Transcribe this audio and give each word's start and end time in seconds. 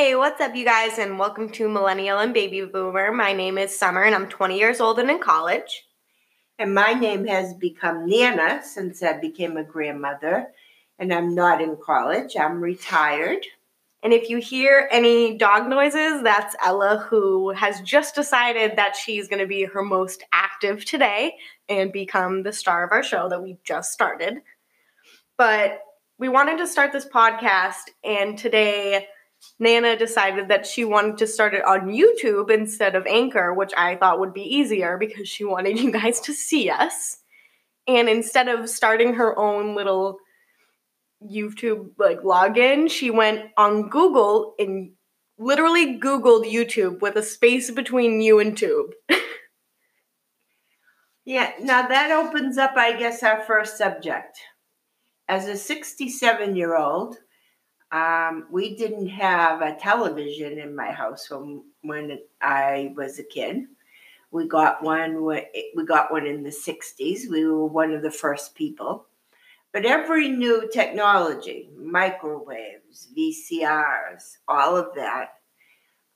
Hey, 0.00 0.16
what's 0.16 0.40
up, 0.40 0.56
you 0.56 0.64
guys, 0.64 0.98
and 0.98 1.18
welcome 1.18 1.50
to 1.50 1.68
Millennial 1.68 2.20
and 2.20 2.32
Baby 2.32 2.64
Boomer. 2.64 3.12
My 3.12 3.34
name 3.34 3.58
is 3.58 3.78
Summer, 3.78 4.02
and 4.02 4.14
I'm 4.14 4.30
20 4.30 4.58
years 4.58 4.80
old 4.80 4.98
and 4.98 5.10
in 5.10 5.18
college. 5.18 5.84
And 6.58 6.74
my 6.74 6.94
name 6.94 7.26
has 7.26 7.52
become 7.52 8.06
Nana 8.06 8.62
since 8.64 9.02
I 9.02 9.18
became 9.20 9.58
a 9.58 9.62
grandmother, 9.62 10.52
and 10.98 11.12
I'm 11.12 11.34
not 11.34 11.60
in 11.60 11.76
college. 11.76 12.34
I'm 12.34 12.62
retired. 12.62 13.44
And 14.02 14.14
if 14.14 14.30
you 14.30 14.38
hear 14.38 14.88
any 14.90 15.36
dog 15.36 15.68
noises, 15.68 16.22
that's 16.22 16.56
Ella, 16.64 17.06
who 17.10 17.50
has 17.50 17.82
just 17.82 18.14
decided 18.14 18.76
that 18.76 18.96
she's 18.96 19.28
going 19.28 19.42
to 19.42 19.46
be 19.46 19.64
her 19.64 19.82
most 19.82 20.24
active 20.32 20.86
today 20.86 21.34
and 21.68 21.92
become 21.92 22.42
the 22.42 22.54
star 22.54 22.86
of 22.86 22.92
our 22.92 23.02
show 23.02 23.28
that 23.28 23.42
we 23.42 23.58
just 23.64 23.92
started. 23.92 24.38
But 25.36 25.82
we 26.18 26.30
wanted 26.30 26.56
to 26.56 26.66
start 26.66 26.90
this 26.90 27.06
podcast, 27.06 27.90
and 28.02 28.38
today 28.38 29.06
Nana 29.58 29.96
decided 29.96 30.48
that 30.48 30.66
she 30.66 30.84
wanted 30.84 31.18
to 31.18 31.26
start 31.26 31.54
it 31.54 31.64
on 31.64 31.88
YouTube 31.88 32.50
instead 32.50 32.94
of 32.94 33.06
Anchor, 33.06 33.52
which 33.54 33.72
I 33.76 33.96
thought 33.96 34.20
would 34.20 34.34
be 34.34 34.42
easier 34.42 34.96
because 34.98 35.28
she 35.28 35.44
wanted 35.44 35.78
you 35.78 35.90
guys 35.92 36.20
to 36.20 36.32
see 36.32 36.70
us. 36.70 37.18
And 37.86 38.08
instead 38.08 38.48
of 38.48 38.68
starting 38.68 39.14
her 39.14 39.38
own 39.38 39.74
little 39.74 40.18
YouTube 41.22 41.90
like 41.98 42.20
login, 42.20 42.90
she 42.90 43.10
went 43.10 43.50
on 43.56 43.88
Google 43.88 44.54
and 44.58 44.92
literally 45.38 45.98
Googled 45.98 46.50
YouTube 46.50 47.00
with 47.00 47.16
a 47.16 47.22
space 47.22 47.70
between 47.70 48.20
you 48.20 48.38
and 48.38 48.56
tube. 48.56 48.92
yeah, 51.24 51.52
now 51.60 51.88
that 51.88 52.10
opens 52.10 52.58
up, 52.58 52.72
I 52.76 52.96
guess, 52.96 53.22
our 53.22 53.42
first 53.42 53.76
subject. 53.76 54.38
As 55.28 55.46
a 55.46 55.56
67 55.56 56.56
year 56.56 56.76
old, 56.76 57.16
um, 57.92 58.46
we 58.50 58.76
didn't 58.76 59.08
have 59.08 59.62
a 59.62 59.74
television 59.74 60.58
in 60.58 60.76
my 60.76 60.92
house 60.92 61.28
when 61.30 61.64
when 61.82 62.18
I 62.40 62.92
was 62.96 63.18
a 63.18 63.24
kid. 63.24 63.66
We 64.30 64.46
got 64.46 64.82
one. 64.82 65.24
We 65.24 65.84
got 65.86 66.12
one 66.12 66.26
in 66.26 66.44
the 66.44 66.50
'60s. 66.50 67.28
We 67.28 67.46
were 67.46 67.66
one 67.66 67.92
of 67.92 68.02
the 68.02 68.10
first 68.10 68.54
people. 68.54 69.06
But 69.72 69.86
every 69.86 70.28
new 70.28 70.68
technology, 70.72 71.70
microwaves, 71.76 73.08
VCRs, 73.16 74.38
all 74.48 74.76
of 74.76 74.94
that, 74.96 75.34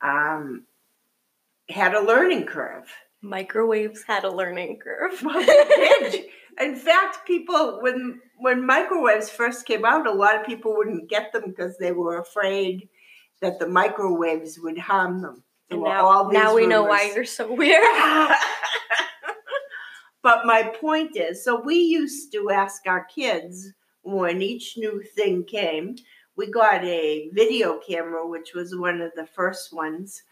um, 0.00 0.64
had 1.68 1.94
a 1.94 2.00
learning 2.00 2.46
curve. 2.46 2.88
Microwaves 3.22 4.02
had 4.02 4.24
a 4.24 4.30
learning 4.30 4.78
curve. 4.78 5.22
In 6.60 6.76
fact, 6.76 7.26
people 7.26 7.80
when 7.80 8.20
when 8.38 8.64
microwaves 8.66 9.30
first 9.30 9.66
came 9.66 9.84
out, 9.84 10.06
a 10.06 10.12
lot 10.12 10.38
of 10.38 10.46
people 10.46 10.74
wouldn't 10.76 11.08
get 11.08 11.32
them 11.32 11.44
because 11.46 11.76
they 11.78 11.92
were 11.92 12.18
afraid 12.18 12.88
that 13.40 13.58
the 13.58 13.66
microwaves 13.66 14.58
would 14.58 14.78
harm 14.78 15.20
them. 15.20 15.42
and 15.70 15.82
now, 15.82 16.28
now 16.32 16.54
we 16.54 16.62
rumors. 16.62 16.70
know 16.70 16.82
why 16.84 17.12
you're 17.14 17.24
so 17.24 17.52
weird. 17.52 17.82
but 20.22 20.46
my 20.46 20.62
point 20.80 21.16
is, 21.16 21.42
so 21.44 21.60
we 21.60 21.76
used 21.76 22.32
to 22.32 22.50
ask 22.50 22.86
our 22.86 23.04
kids 23.04 23.72
when 24.02 24.42
each 24.42 24.76
new 24.76 25.02
thing 25.02 25.44
came. 25.44 25.96
We 26.36 26.50
got 26.50 26.84
a 26.84 27.30
video 27.32 27.78
camera, 27.78 28.26
which 28.26 28.54
was 28.54 28.76
one 28.76 29.00
of 29.00 29.12
the 29.14 29.26
first 29.26 29.72
ones 29.72 30.22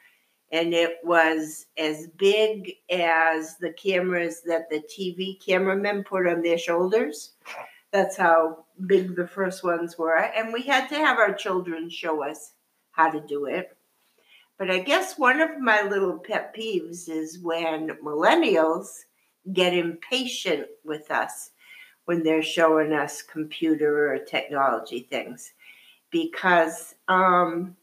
and 0.53 0.75
it 0.75 0.99
was 1.03 1.67
as 1.79 2.09
big 2.19 2.75
as 2.91 3.57
the 3.57 3.73
cameras 3.73 4.43
that 4.47 4.69
the 4.69 4.83
TV 4.83 5.41
cameramen 5.45 6.05
put 6.05 6.27
on 6.27 6.43
their 6.43 6.59
shoulders. 6.59 7.33
That's 7.91 8.17
how 8.17 8.65
big 8.87 9.17
the 9.17 9.27
first 9.27 9.65
ones 9.65 9.97
were. 9.97 10.17
And 10.19 10.53
we 10.53 10.63
had 10.63 10.89
to 10.89 10.97
have 10.97 11.19
our 11.19 11.33
children 11.33 11.89
show 11.89 12.23
us 12.23 12.53
how 12.91 13.11
to 13.11 13.21
do 13.21 13.47
it. 13.47 13.77
But 14.59 14.71
I 14.71 14.81
guess 14.81 15.19
one 15.19 15.41
of 15.41 15.59
my 15.59 15.83
little 15.83 16.19
pet 16.19 16.55
peeves 16.55 17.09
is 17.09 17.39
when 17.39 17.89
millennials 18.05 19.01
get 19.53 19.75
impatient 19.75 20.67
with 20.85 21.11
us 21.11 21.51
when 22.05 22.23
they're 22.23 22.43
showing 22.43 22.93
us 22.93 23.23
computer 23.23 24.13
or 24.13 24.19
technology 24.19 25.07
things. 25.11 25.53
Because 26.11 26.95
um, 27.09 27.75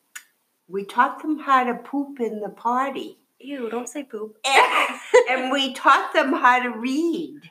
we 0.70 0.86
taught 0.86 1.22
them 1.22 1.40
how 1.40 1.64
to 1.64 1.74
poop 1.74 2.20
in 2.20 2.40
the 2.40 2.50
potty. 2.50 3.18
Ew, 3.40 3.70
don't 3.70 3.90
say 3.90 4.04
poop. 4.04 4.38
and 5.30 5.52
we 5.52 5.74
taught 5.74 6.14
them 6.14 6.34
how 6.34 6.62
to 6.62 6.70
read. 6.70 7.42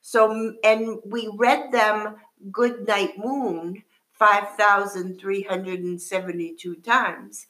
So, 0.00 0.54
and 0.64 0.98
we 1.04 1.30
read 1.36 1.70
them 1.70 2.16
Good 2.50 2.88
Night 2.88 3.18
Moon 3.18 3.82
5,372 4.12 6.74
times. 6.76 7.46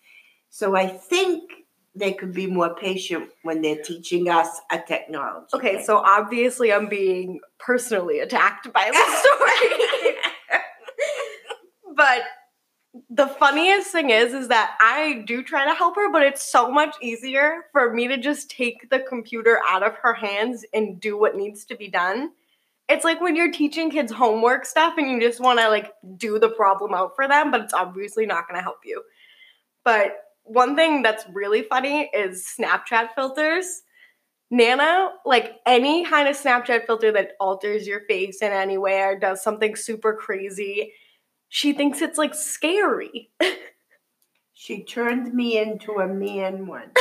So 0.51 0.75
I 0.77 0.87
think 0.87 1.51
they 1.95 2.13
could 2.13 2.33
be 2.33 2.47
more 2.47 2.75
patient 2.75 3.29
when 3.43 3.61
they're 3.61 3.83
teaching 3.83 4.27
us 4.29 4.61
a 4.71 4.79
technology. 4.79 5.47
Okay, 5.55 5.75
thing. 5.77 5.85
so 5.85 5.99
obviously 5.99 6.73
I'm 6.73 6.89
being 6.89 7.41
personally 7.59 8.21
attacked 8.21 8.73
by 8.73 8.91
the 8.91 9.23
story. 9.23 10.15
but 11.97 12.23
the 13.09 13.27
funniest 13.27 13.91
thing 13.91 14.11
is 14.11 14.35
is 14.35 14.49
that 14.49 14.77
I 14.81 15.25
do 15.27 15.43
try 15.43 15.67
to 15.67 15.75
help 15.75 15.97
her, 15.97 16.11
but 16.13 16.23
it's 16.23 16.43
so 16.43 16.71
much 16.71 16.95
easier 17.01 17.67
for 17.73 17.93
me 17.93 18.07
to 18.09 18.19
just 18.19 18.51
take 18.51 18.91
the 18.91 19.01
computer 19.01 19.61
out 19.67 19.83
of 19.83 19.97
her 19.97 20.13
hands 20.13 20.65
and 20.75 21.01
do 21.01 21.17
what 21.17 21.37
needs 21.37 21.65
to 21.67 21.77
be 21.77 21.89
done. 21.89 22.33
It's 22.89 23.05
like 23.05 23.21
when 23.21 23.35
you're 23.35 23.53
teaching 23.53 23.91
kids 23.91 24.13
homework 24.13 24.67
stuff 24.67 24.95
and 24.99 25.11
you 25.11 25.21
just 25.21 25.41
want 25.41 25.59
to 25.61 25.69
like 25.69 25.95
do 26.19 26.39
the 26.39 26.51
problem 26.51 26.93
out 26.93 27.17
for 27.17 27.27
them, 27.27 27.51
but 27.51 27.63
it's 27.63 27.73
obviously 27.73 28.27
not 28.27 28.47
going 28.47 28.59
to 28.59 28.63
help 28.63 28.81
you. 28.85 29.03
But 29.85 30.13
one 30.45 30.77
thing 30.77 31.03
that's 31.03 31.25
really 31.33 31.63
funny 31.63 32.11
is 32.15 32.47
Snapchat 32.59 33.15
filters. 33.15 33.83
Nana, 34.51 35.13
like 35.25 35.61
any 35.65 36.05
kind 36.05 36.29
of 36.29 36.37
Snapchat 36.37 36.85
filter 36.85 37.11
that 37.13 37.33
alters 37.41 37.87
your 37.87 38.01
face 38.01 38.43
in 38.43 38.53
any 38.53 38.77
way 38.77 39.01
or 39.01 39.19
does 39.19 39.43
something 39.43 39.75
super 39.75 40.13
crazy, 40.13 40.93
she 41.53 41.75
thinks 41.75 42.01
it's 42.01 42.17
like 42.17 42.35
scary. 42.35 43.31
she 44.55 44.85
turned 44.85 45.35
me 45.35 45.59
into 45.59 45.93
a 45.99 46.09
man 46.09 46.67
once. 46.67 46.99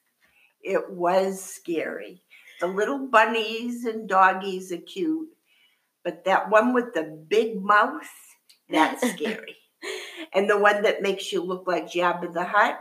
it 0.64 0.90
was 0.90 1.40
scary. 1.40 2.20
The 2.60 2.66
little 2.66 3.06
bunnies 3.06 3.84
and 3.84 4.08
doggies 4.08 4.72
are 4.72 4.78
cute, 4.78 5.28
but 6.02 6.24
that 6.24 6.50
one 6.50 6.74
with 6.74 6.92
the 6.92 7.04
big 7.28 7.62
mouth, 7.62 8.10
that's 8.68 9.08
scary. 9.12 9.58
and 10.32 10.50
the 10.50 10.58
one 10.58 10.82
that 10.82 11.00
makes 11.00 11.32
you 11.32 11.40
look 11.40 11.68
like 11.68 11.86
Jabba 11.86 12.32
the 12.32 12.42
Hutt, 12.42 12.80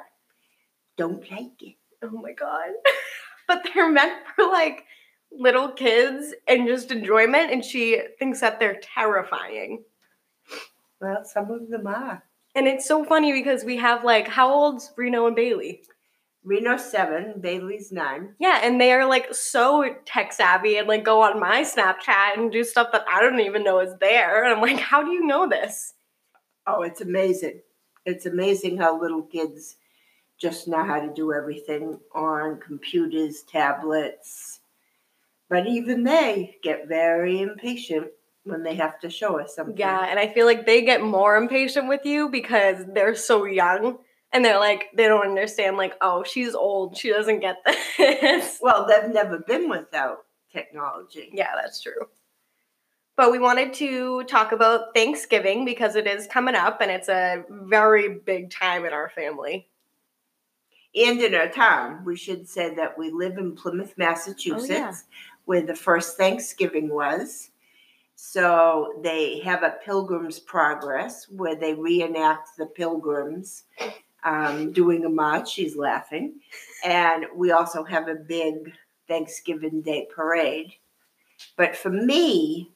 don't 0.98 1.30
like 1.30 1.62
it. 1.62 1.76
Oh 2.02 2.10
my 2.10 2.32
god. 2.32 2.72
but 3.48 3.62
they're 3.72 3.92
meant 3.92 4.14
for 4.36 4.46
like 4.48 4.86
little 5.32 5.74
kids 5.74 6.34
and 6.48 6.68
just 6.68 6.90
enjoyment, 6.90 7.52
and 7.52 7.64
she 7.64 8.02
thinks 8.18 8.40
that 8.40 8.60
they're 8.60 8.80
terrifying. 8.82 9.84
Well, 11.02 11.24
some 11.26 11.52
of 11.52 11.70
them 11.70 11.88
are. 11.88 12.24
And 12.56 12.68
it's 12.68 12.88
so 12.88 13.04
funny 13.04 13.34
because 13.34 13.64
we 13.64 13.78
have 13.78 14.04
like 14.04 14.28
how 14.28 14.54
old's 14.54 14.92
Reno 14.96 15.28
and 15.28 15.36
Bailey? 15.36 15.82
Reno's 16.44 16.84
seven, 16.84 17.36
Bailey's 17.40 17.92
nine. 17.92 18.36
Yeah, 18.40 18.60
and 18.64 18.80
they 18.80 18.92
are 18.92 19.08
like 19.08 19.34
so 19.34 19.96
tech 20.06 20.34
savvy 20.34 20.78
and 20.78 20.88
like 20.88 21.04
go 21.04 21.22
on 21.22 21.40
my 21.40 21.62
Snapchat 21.62 22.38
and 22.38 22.52
do 22.52 22.64
stuff 22.64 22.92
that 22.92 23.06
I 23.08 23.22
don't 23.22 23.40
even 23.40 23.64
know 23.64 23.80
is 23.80 23.94
there. 24.00 24.44
And 24.44 24.54
I'm 24.54 24.62
like, 24.62 24.80
how 24.80 25.04
do 25.04 25.12
you 25.12 25.26
know 25.26 25.48
this? 25.48 25.94
Oh, 26.68 26.82
it's 26.82 27.02
amazing. 27.02 27.62
It's 28.06 28.26
amazing 28.26 28.78
how 28.78 29.00
little 29.00 29.24
kids 29.24 29.78
just 30.38 30.68
know 30.68 30.84
how 30.84 31.00
to 31.00 31.14
do 31.14 31.32
everything 31.32 32.00
on 32.14 32.60
computers, 32.60 33.44
tablets. 33.44 34.60
But 35.50 35.68
even 35.68 36.04
they 36.04 36.58
get 36.62 36.88
very 36.90 37.42
impatient 37.42 38.08
when 38.44 38.64
they 38.64 38.76
have 38.76 39.00
to 39.00 39.10
show 39.10 39.40
us 39.40 39.56
something. 39.56 39.78
Yeah, 39.78 40.06
and 40.10 40.20
I 40.20 40.28
feel 40.28 40.46
like 40.46 40.66
they 40.66 40.82
get 40.82 41.02
more 41.02 41.38
impatient 41.38 41.88
with 41.88 42.06
you 42.06 42.30
because 42.30 42.84
they're 42.94 43.16
so 43.16 43.46
young 43.46 44.00
and 44.34 44.44
they're 44.44 44.60
like 44.60 44.86
they 44.96 45.08
don't 45.08 45.26
understand 45.26 45.78
like 45.78 45.94
oh 46.02 46.24
she's 46.24 46.56
old 46.56 46.98
she 46.98 47.10
doesn't 47.10 47.40
get 47.40 47.58
this. 47.98 48.60
Well 48.62 48.86
they've 48.88 49.14
never 49.14 49.40
been 49.40 49.70
without 49.70 50.26
technology. 50.52 51.30
Yeah 51.34 51.52
that's 51.56 51.82
true. 51.82 52.10
But 53.16 53.32
we 53.32 53.38
wanted 53.38 53.76
to 53.76 54.24
talk 54.24 54.52
about 54.52 54.96
thanksgiving 54.96 55.66
because 55.66 55.96
it 55.96 56.08
is 56.08 56.26
coming 56.26 56.56
up 56.56 56.82
and 56.82 56.90
it's 56.90 57.10
a 57.10 57.44
very 57.48 58.20
big 58.26 58.50
time 58.50 58.86
in 58.86 58.94
our 58.94 59.10
family. 59.10 59.68
And 60.96 61.22
in 61.22 61.36
our 61.36 61.50
town 61.50 62.04
we 62.04 62.18
should 62.18 62.50
say 62.50 62.74
that 62.76 62.98
we 62.98 63.12
live 63.12 63.38
in 63.38 63.56
plymouth 63.56 63.94
massachusetts 63.98 64.72
oh, 64.72 64.74
yeah. 64.74 64.94
where 65.46 65.62
the 65.62 65.76
first 65.76 66.18
thanksgiving 66.18 66.90
was 66.90 67.52
so 68.26 68.94
they 69.04 69.40
have 69.40 69.64
a 69.64 69.76
Pilgrim's 69.84 70.40
Progress 70.40 71.28
where 71.30 71.58
they 71.58 71.74
reenact 71.74 72.56
the 72.58 72.68
pilgrims 72.68 73.66
um, 74.24 74.72
doing 74.72 75.04
a 75.04 75.10
march. 75.10 75.52
She's 75.52 75.76
laughing. 75.76 76.36
And 76.86 77.26
we 77.36 77.52
also 77.52 77.84
have 77.84 78.08
a 78.08 78.16
big 78.16 78.72
Thanksgiving 79.10 79.82
Day 79.82 80.08
parade. 80.16 80.72
But 81.58 81.76
for 81.76 81.90
me, 81.90 82.72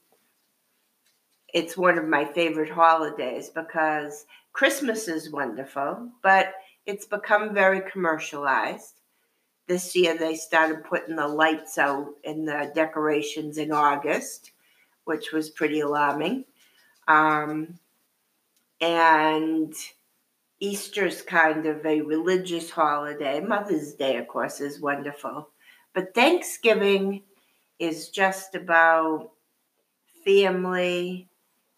it's 1.54 1.78
one 1.78 1.98
of 1.98 2.04
my 2.04 2.26
favorite 2.26 2.70
holidays 2.70 3.48
because 3.48 4.26
Christmas 4.52 5.08
is 5.08 5.32
wonderful, 5.32 6.10
but 6.22 6.56
it's 6.86 7.06
become 7.06 7.54
very 7.54 7.90
commercialized. 7.90 9.00
This 9.68 9.96
year 9.96 10.18
they 10.18 10.36
started 10.36 10.84
putting 10.84 11.16
the 11.16 11.28
lights 11.30 11.78
out 11.78 12.10
and 12.26 12.46
the 12.46 12.70
decorations 12.76 13.58
in 13.58 13.72
August, 13.72 14.52
which 15.08 15.32
was 15.32 15.50
pretty 15.50 15.80
alarming. 15.80 16.46
Um, 17.08 17.80
and 18.82 19.74
Easter's 20.60 21.22
kind 21.22 21.66
of 21.66 21.86
a 21.86 22.02
religious 22.02 22.70
holiday. 22.70 23.40
Mother's 23.40 23.94
Day, 23.94 24.18
of 24.18 24.28
course, 24.28 24.62
is 24.62 24.80
wonderful. 24.82 25.50
But 25.94 26.14
Thanksgiving 26.14 27.24
is 27.80 28.10
just 28.10 28.56
about 28.56 29.32
family 30.26 31.30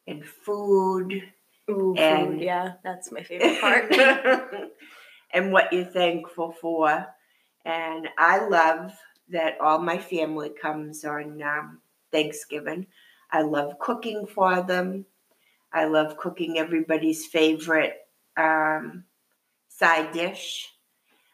and 0.08 0.26
food 0.26 1.24
Ooh, 1.70 1.94
And- 1.98 2.34
food, 2.34 2.42
yeah, 2.42 2.74
that's 2.84 3.12
my 3.12 3.22
favorite 3.22 3.62
part. 3.62 3.94
and 5.34 5.52
what 5.52 5.72
you're 5.72 5.86
thankful 5.86 6.52
for. 6.52 7.06
And 7.66 8.08
I 8.18 8.48
love 8.48 8.92
that 9.30 9.60
all 9.62 9.78
my 9.78 9.98
family 10.00 10.50
comes 10.50 11.06
on 11.06 11.42
um, 11.44 11.80
Thanksgiving. 12.12 12.88
I 13.32 13.42
love 13.42 13.78
cooking 13.80 14.26
for 14.26 14.62
them. 14.62 15.06
I 15.72 15.86
love 15.86 16.18
cooking 16.18 16.58
everybody's 16.58 17.28
favorite 17.28 17.98
um, 18.38 19.04
side 19.68 20.12
dish. 20.12 20.68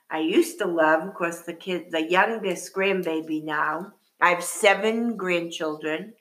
I 0.10 0.20
used 0.20 0.60
to 0.60 0.66
love, 0.68 1.08
of 1.08 1.14
course, 1.14 1.42
the 1.42 1.54
kid, 1.54 1.92
the 1.92 2.02
youngest 2.10 2.74
grandbaby 2.74 3.44
now. 3.44 3.94
I 4.22 4.30
have 4.30 4.44
seven 4.44 5.16
grandchildren, 5.18 6.14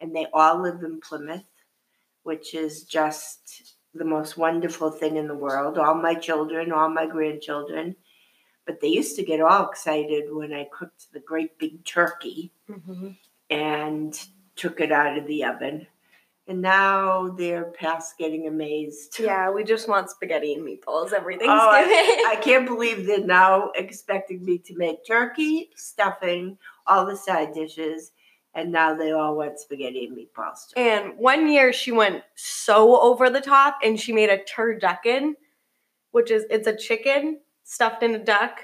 and 0.00 0.14
they 0.14 0.26
all 0.32 0.60
live 0.62 0.82
in 0.82 1.00
Plymouth, 1.00 1.44
which 2.24 2.54
is 2.54 2.84
just 2.84 3.74
the 3.94 4.04
most 4.04 4.36
wonderful 4.38 4.90
thing 4.90 5.16
in 5.16 5.28
the 5.28 5.34
world. 5.34 5.78
All 5.78 5.94
my 5.94 6.14
children, 6.14 6.72
all 6.72 6.88
my 6.88 7.06
grandchildren. 7.06 7.94
But 8.66 8.80
they 8.80 8.88
used 8.88 9.16
to 9.16 9.24
get 9.24 9.40
all 9.40 9.68
excited 9.68 10.24
when 10.32 10.52
I 10.52 10.68
cooked 10.72 11.12
the 11.12 11.20
great 11.20 11.58
big 11.58 11.84
turkey 11.84 12.52
Mhm. 12.68 13.16
and 13.50 14.26
took 14.62 14.80
it 14.80 14.92
out 14.92 15.18
of 15.18 15.26
the 15.26 15.44
oven. 15.44 15.88
And 16.46 16.62
now 16.62 17.28
they're 17.36 17.64
past 17.64 18.16
getting 18.16 18.46
amazed. 18.46 19.16
Yeah, 19.20 19.50
we 19.50 19.64
just 19.64 19.88
want 19.88 20.10
spaghetti 20.10 20.54
and 20.54 20.64
meatballs 20.64 21.12
every 21.12 21.36
oh, 21.36 21.38
Thanksgiving. 21.38 22.20
Oh, 22.20 22.30
I 22.30 22.36
can't 22.40 22.66
believe 22.66 23.06
they're 23.06 23.24
now 23.24 23.72
expecting 23.74 24.44
me 24.44 24.58
to 24.58 24.76
make 24.76 25.06
turkey, 25.06 25.70
stuffing, 25.74 26.58
all 26.86 27.06
the 27.06 27.16
side 27.16 27.52
dishes, 27.52 28.12
and 28.54 28.70
now 28.70 28.94
they 28.94 29.12
all 29.12 29.36
want 29.36 29.58
spaghetti 29.58 30.06
and 30.06 30.16
meatballs. 30.16 30.68
too. 30.68 30.80
And 30.80 31.18
one 31.18 31.48
year 31.48 31.72
she 31.72 31.90
went 31.90 32.22
so 32.36 33.00
over 33.00 33.30
the 33.30 33.40
top 33.40 33.78
and 33.82 33.98
she 33.98 34.12
made 34.12 34.30
a 34.30 34.38
turducken, 34.38 35.34
which 36.12 36.30
is 36.30 36.44
it's 36.50 36.66
a 36.68 36.76
chicken 36.76 37.40
stuffed 37.64 38.02
in 38.02 38.14
a 38.14 38.24
duck, 38.24 38.60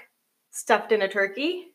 stuffed 0.51 0.93
in 0.93 1.03
a 1.03 1.09
turkey. 1.09 1.68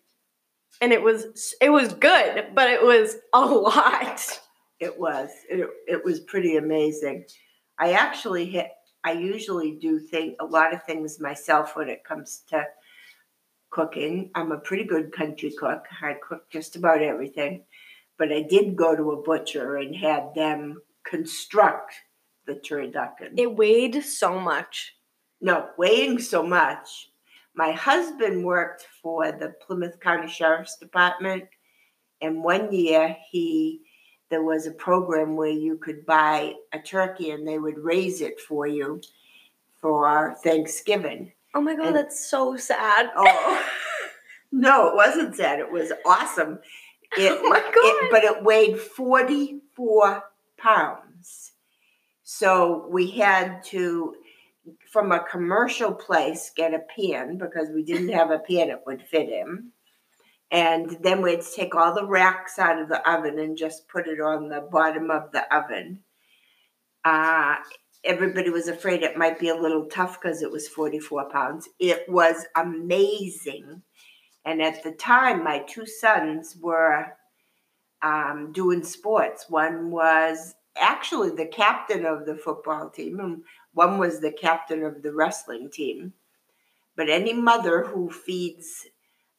And 0.82 0.92
it 0.92 1.02
was 1.02 1.54
it 1.62 1.70
was 1.70 1.94
good, 1.94 2.48
but 2.56 2.70
it 2.70 2.84
was 2.84 3.18
a 3.34 3.46
lot. 3.46 4.40
It 4.80 5.00
was. 5.00 5.30
It, 5.50 5.70
it 5.88 6.04
was 6.04 6.20
pretty 6.22 6.58
amazing. 6.58 7.26
I 7.80 7.94
actually 7.94 8.46
hit. 8.46 8.70
I 9.06 9.14
usually 9.14 9.78
do 9.82 10.00
think 10.00 10.36
a 10.40 10.46
lot 10.46 10.74
of 10.74 10.84
things 10.84 11.20
myself 11.20 11.76
when 11.76 11.90
it 11.90 12.04
comes 12.04 12.44
to 12.50 12.66
cooking. 13.70 14.32
I'm 14.36 14.52
a 14.52 14.60
pretty 14.60 14.84
good 14.84 15.12
country 15.12 15.54
cook. 15.58 15.86
I 16.02 16.16
cook 16.28 16.50
just 16.50 16.76
about 16.76 17.02
everything, 17.02 17.64
but 18.18 18.32
I 18.32 18.42
did 18.42 18.76
go 18.76 18.96
to 18.96 19.12
a 19.12 19.22
butcher 19.22 19.78
and 19.78 19.96
had 19.96 20.34
them 20.36 20.82
construct 21.06 21.94
the 22.46 22.56
turducken. 22.56 23.38
It 23.38 23.56
weighed 23.56 24.04
so 24.04 24.40
much. 24.40 24.96
no, 25.42 25.70
weighing 25.78 26.20
so 26.20 26.44
much. 26.44 27.10
My 27.56 27.72
husband 27.72 28.44
worked 28.44 28.88
for 29.02 29.32
the 29.32 29.54
Plymouth 29.66 30.00
County 30.00 30.28
Sheriff's 30.28 30.78
Department, 30.78 31.44
and 32.22 32.44
one 32.44 32.72
year 32.74 33.16
he 33.30 33.82
there 34.30 34.42
was 34.44 34.66
a 34.66 34.72
program 34.72 35.36
where 35.36 35.50
you 35.52 35.78
could 35.78 36.06
buy 36.08 36.54
a 36.74 36.80
turkey 36.80 37.30
and 37.32 37.48
they 37.48 37.60
would 37.60 37.78
raise 37.78 38.20
it 38.22 38.40
for 38.40 38.66
you 38.66 39.00
for 39.80 40.36
Thanksgiving. 40.44 41.32
Oh 41.54 41.62
my 41.62 41.76
god, 41.76 41.88
And- 41.88 41.96
that's 41.98 42.28
so 42.28 42.58
sad. 42.58 43.12
Oh 43.16 43.64
no, 44.52 44.88
it 44.88 44.96
wasn't 44.96 45.36
sad. 45.36 45.60
It 45.60 45.72
was 45.72 45.92
awesome. 46.06 46.60
It, 47.18 47.32
Oh 47.44 47.50
my 47.50 47.60
it- 47.64 47.74
God. 47.76 48.10
but 48.10 48.24
it 48.24 48.44
weighed 48.44 48.80
forty-four 48.80 50.24
pounds. 50.58 51.52
So 52.24 52.88
we 52.90 53.12
had 53.12 53.64
to, 53.66 54.16
from 54.90 55.12
a 55.12 55.24
commercial 55.24 55.94
place, 55.94 56.52
get 56.56 56.74
a 56.74 56.80
pan 56.80 57.38
because 57.38 57.70
we 57.74 57.84
didn't 57.84 58.10
have 58.10 58.32
a 58.32 58.40
pan 58.40 58.70
that 58.70 58.86
would 58.86 59.02
fit 59.02 59.30
him. 59.30 59.72
And 60.52 60.98
then 61.02 61.22
we'd 61.22 61.42
take 61.56 61.74
all 61.74 61.96
the 61.96 62.06
racks 62.06 62.60
out 62.60 62.80
of 62.80 62.88
the 62.88 63.10
oven 63.10 63.40
and 63.40 63.58
just 63.58 63.88
put 63.88 64.08
it 64.08 64.22
on 64.22 64.50
the 64.50 64.62
bottom 64.62 65.10
of 65.10 65.32
the 65.32 65.44
oven. 65.54 66.00
Uh, 67.04 67.56
everybody 68.04 68.50
was 68.50 68.68
afraid 68.68 69.02
it 69.02 69.18
might 69.18 69.40
be 69.40 69.50
a 69.50 69.56
little 69.56 69.86
tough 69.86 70.22
because 70.22 70.42
it 70.42 70.52
was 70.52 70.68
44 70.68 71.30
pounds. 71.30 71.68
It 71.80 72.08
was 72.08 72.46
amazing. 72.56 73.82
And 74.46 74.62
at 74.62 74.84
the 74.84 74.92
time, 74.92 75.44
my 75.44 75.60
two 75.60 75.86
sons 75.86 76.58
were 76.62 77.18
um, 78.04 78.52
doing 78.54 78.84
sports. 78.84 79.46
One 79.50 79.90
was 79.90 80.54
actually 80.78 81.32
the 81.32 81.48
captain 81.48 82.06
of 82.06 82.26
the 82.26 82.36
football 82.36 82.90
team, 82.90 83.20
and 83.20 83.44
one 83.74 83.98
was 83.98 84.20
the 84.20 84.32
captain 84.32 84.84
of 84.84 85.02
the 85.02 85.14
wrestling 85.14 85.70
team. 85.70 86.14
But 86.96 87.10
any 87.10 87.34
mother 87.34 87.84
who 87.84 88.10
feeds 88.12 88.88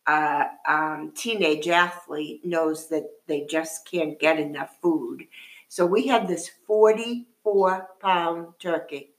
a 0.06 0.46
um, 0.68 1.12
teenage 1.14 1.68
athlete 1.68 2.44
knows 2.44 2.88
that 2.88 3.04
they 3.26 3.46
just 3.48 3.88
can't 3.88 4.18
get 4.18 4.38
enough 4.38 4.76
food. 4.82 5.24
So 5.68 5.86
we 5.86 6.06
had 6.06 6.28
this 6.28 6.50
44 6.66 7.88
pound 8.00 8.54
turkey, 8.58 9.10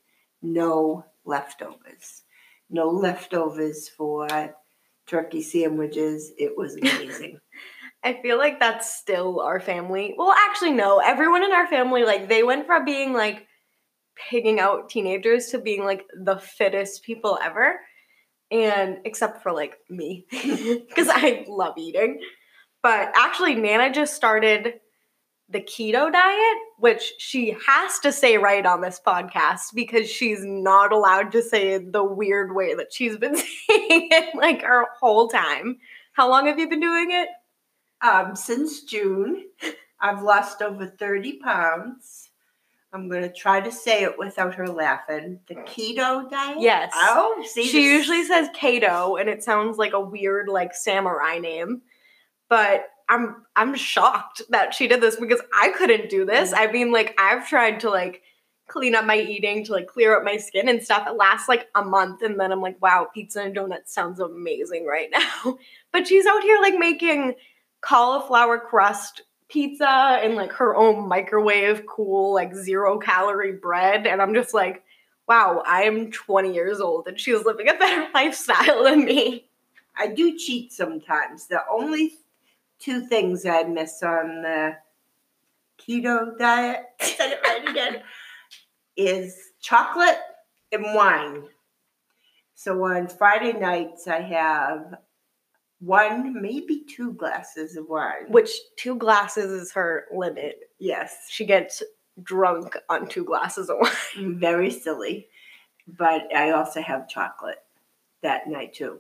no 0.42 1.06
leftovers. 1.24 2.24
No 2.70 2.90
leftovers 2.90 3.88
for 3.90 4.56
turkey 5.08 5.42
sandwiches. 5.42 6.32
It 6.38 6.58
was 6.58 6.76
amazing. 6.76 7.40
I 8.04 8.22
feel 8.22 8.38
like 8.38 8.60
that's 8.60 8.94
still 8.94 9.40
our 9.40 9.60
family. 9.60 10.14
Well, 10.18 10.32
actually, 10.32 10.74
no. 10.74 11.00
Everyone 11.00 11.44
in 11.44 11.52
our 11.52 11.68
family, 11.68 12.04
like, 12.04 12.28
they 12.30 12.44
went 12.44 12.68
from 12.68 12.86
being 12.86 13.14
like 13.14 13.48
pigging 14.16 14.60
out 14.60 14.90
teenagers 14.90 15.48
to 15.48 15.60
being 15.60 15.84
like 15.84 16.06
the 16.18 16.38
fittest 16.38 17.04
people 17.04 17.38
ever. 17.42 17.80
And 18.52 18.98
except 19.06 19.42
for 19.42 19.52
like 19.52 19.78
me, 19.90 20.26
because 20.32 21.10
I 21.10 21.46
love 21.48 21.78
eating. 21.78 22.22
But 22.84 23.12
actually, 23.16 23.56
Nana 23.56 23.92
just 23.92 24.14
started 24.14 24.76
the 25.50 25.62
keto 25.62 26.12
diet, 26.12 26.58
which 26.80 27.14
she 27.18 27.56
has 27.68 28.00
to 28.00 28.12
say 28.12 28.38
right 28.38 28.66
on 28.66 28.82
this 28.82 29.00
podcast 29.06 29.74
because 29.74 30.10
she's 30.10 30.44
not 30.44 30.92
allowed 30.92 31.32
to 31.32 31.42
say 31.42 31.74
it 31.74 31.92
the 31.92 32.04
weird 32.04 32.56
way 32.56 32.74
that 32.74 32.94
she's 32.94 33.18
been 33.18 33.36
saying 33.36 34.10
it 34.12 34.36
like 34.36 34.62
her 34.62 34.86
whole 35.00 35.28
time. 35.28 35.78
How 36.14 36.30
long 36.30 36.48
have 36.48 36.60
you 36.60 36.70
been 36.70 36.80
doing 36.80 37.12
it? 37.12 37.30
Um, 38.02 38.36
since 38.36 38.84
June, 38.84 39.46
I've 40.00 40.22
lost 40.22 40.62
over 40.62 40.88
30 40.88 41.40
pounds. 41.40 42.25
I'm 42.94 43.10
going 43.10 43.24
to 43.24 43.32
try 43.32 43.60
to 43.60 43.72
say 43.72 44.04
it 44.04 44.18
without 44.18 44.56
her 44.56 44.68
laughing. 44.68 45.40
The 45.48 45.56
mm. 45.56 45.68
keto 45.68 46.30
diet? 46.30 46.58
Yes. 46.60 46.92
Oh, 46.96 47.44
see, 47.46 47.64
she 47.66 47.84
this- 47.84 47.94
usually 47.94 48.24
says 48.24 48.50
Kato, 48.54 49.18
and 49.18 49.30
it 49.30 49.44
sounds 49.44 49.78
like 49.78 49.94
a 49.94 50.00
weird 50.00 50.48
like 50.48 50.74
samurai 50.74 51.40
name. 51.40 51.82
But 52.48 52.86
I'm 53.10 53.44
I'm 53.56 53.76
shocked 53.76 54.42
that 54.50 54.74
she 54.74 54.88
did 54.88 55.02
this 55.02 55.18
because 55.18 55.42
I 55.54 55.70
couldn't 55.70 56.10
do 56.10 56.26
this. 56.26 56.54
Mm. 56.54 56.58
I 56.58 56.72
mean, 56.72 56.92
like 56.92 57.20
I've 57.20 57.48
tried 57.48 57.82
to 57.82 57.90
like 57.90 58.22
clean 58.68 58.96
up 58.96 59.06
my 59.06 59.18
eating 59.18 59.64
to 59.66 59.74
like 59.74 59.88
clear 59.88 60.18
up 60.18 60.24
my 60.24 60.38
skin 60.38 60.70
and 60.70 60.82
stuff. 60.82 61.08
It 61.08 61.18
lasts 61.18 61.50
like 61.50 61.68
a 61.76 61.84
month, 61.84 62.22
and 62.22 62.40
then 62.40 62.52
I'm 62.52 62.62
like, 62.62 62.82
wow, 62.82 63.08
pizza 63.14 63.42
and 63.42 63.54
donuts 63.54 63.94
sounds 63.94 64.20
amazing 64.20 64.86
right 64.86 65.10
now. 65.12 65.58
But 65.92 66.08
she's 66.08 66.26
out 66.26 66.44
here 66.44 66.60
like 66.62 66.76
making 66.76 67.36
cauliflower 67.82 68.60
crust 68.60 69.22
pizza 69.48 70.20
and 70.24 70.36
like 70.36 70.52
her 70.54 70.76
own 70.76 71.08
microwave 71.08 71.86
cool 71.86 72.34
like 72.34 72.54
zero 72.56 72.98
calorie 72.98 73.54
bread, 73.54 74.08
and 74.08 74.22
I'm 74.22 74.34
just 74.34 74.54
like 74.54 74.84
wow, 75.28 75.64
I'm 75.66 76.12
20 76.12 76.54
years 76.54 76.80
old 76.80 77.08
and 77.08 77.20
she's 77.20 77.44
living 77.46 77.70
a 77.70 77.74
better 77.74 78.08
lifestyle 78.14 78.84
than 78.84 79.06
me. 79.06 79.46
I 79.98 80.08
do 80.08 80.38
cheat 80.38 80.72
sometimes. 80.72 81.48
The 81.48 81.62
only 81.72 82.14
two 82.80 83.08
things 83.08 83.46
I 83.46 83.64
miss 83.64 84.04
on 84.04 84.42
the 84.42 84.78
keto 85.80 86.38
diet, 86.38 86.86
I 87.02 87.06
said 87.06 87.32
it 87.32 87.40
right 87.44 87.70
again, 87.70 88.02
is 88.98 89.52
chocolate 89.62 90.20
and 90.72 90.84
wine. 90.94 91.44
So 92.56 92.84
on 92.86 93.08
Friday 93.08 93.54
nights, 93.54 94.08
I 94.08 94.22
have 94.22 94.96
one, 95.80 96.42
maybe 96.42 96.84
two 96.88 97.14
glasses 97.14 97.76
of 97.76 97.88
wine. 97.90 98.30
Which 98.30 98.50
two 98.78 98.96
glasses 98.96 99.52
is 99.52 99.72
her 99.74 100.06
limit. 100.16 100.60
Yes, 100.80 101.28
She 101.30 101.46
gets 101.46 101.84
drunk 102.24 102.78
on 102.90 103.08
two 103.08 103.24
glasses 103.26 103.70
of 103.70 103.78
wine. 104.16 104.40
very 104.40 104.72
silly. 104.72 105.28
But 105.88 106.34
I 106.36 106.52
also 106.52 106.82
have 106.82 107.08
chocolate. 107.10 107.60
that 108.22 108.48
night 108.48 108.74
too. 108.74 109.00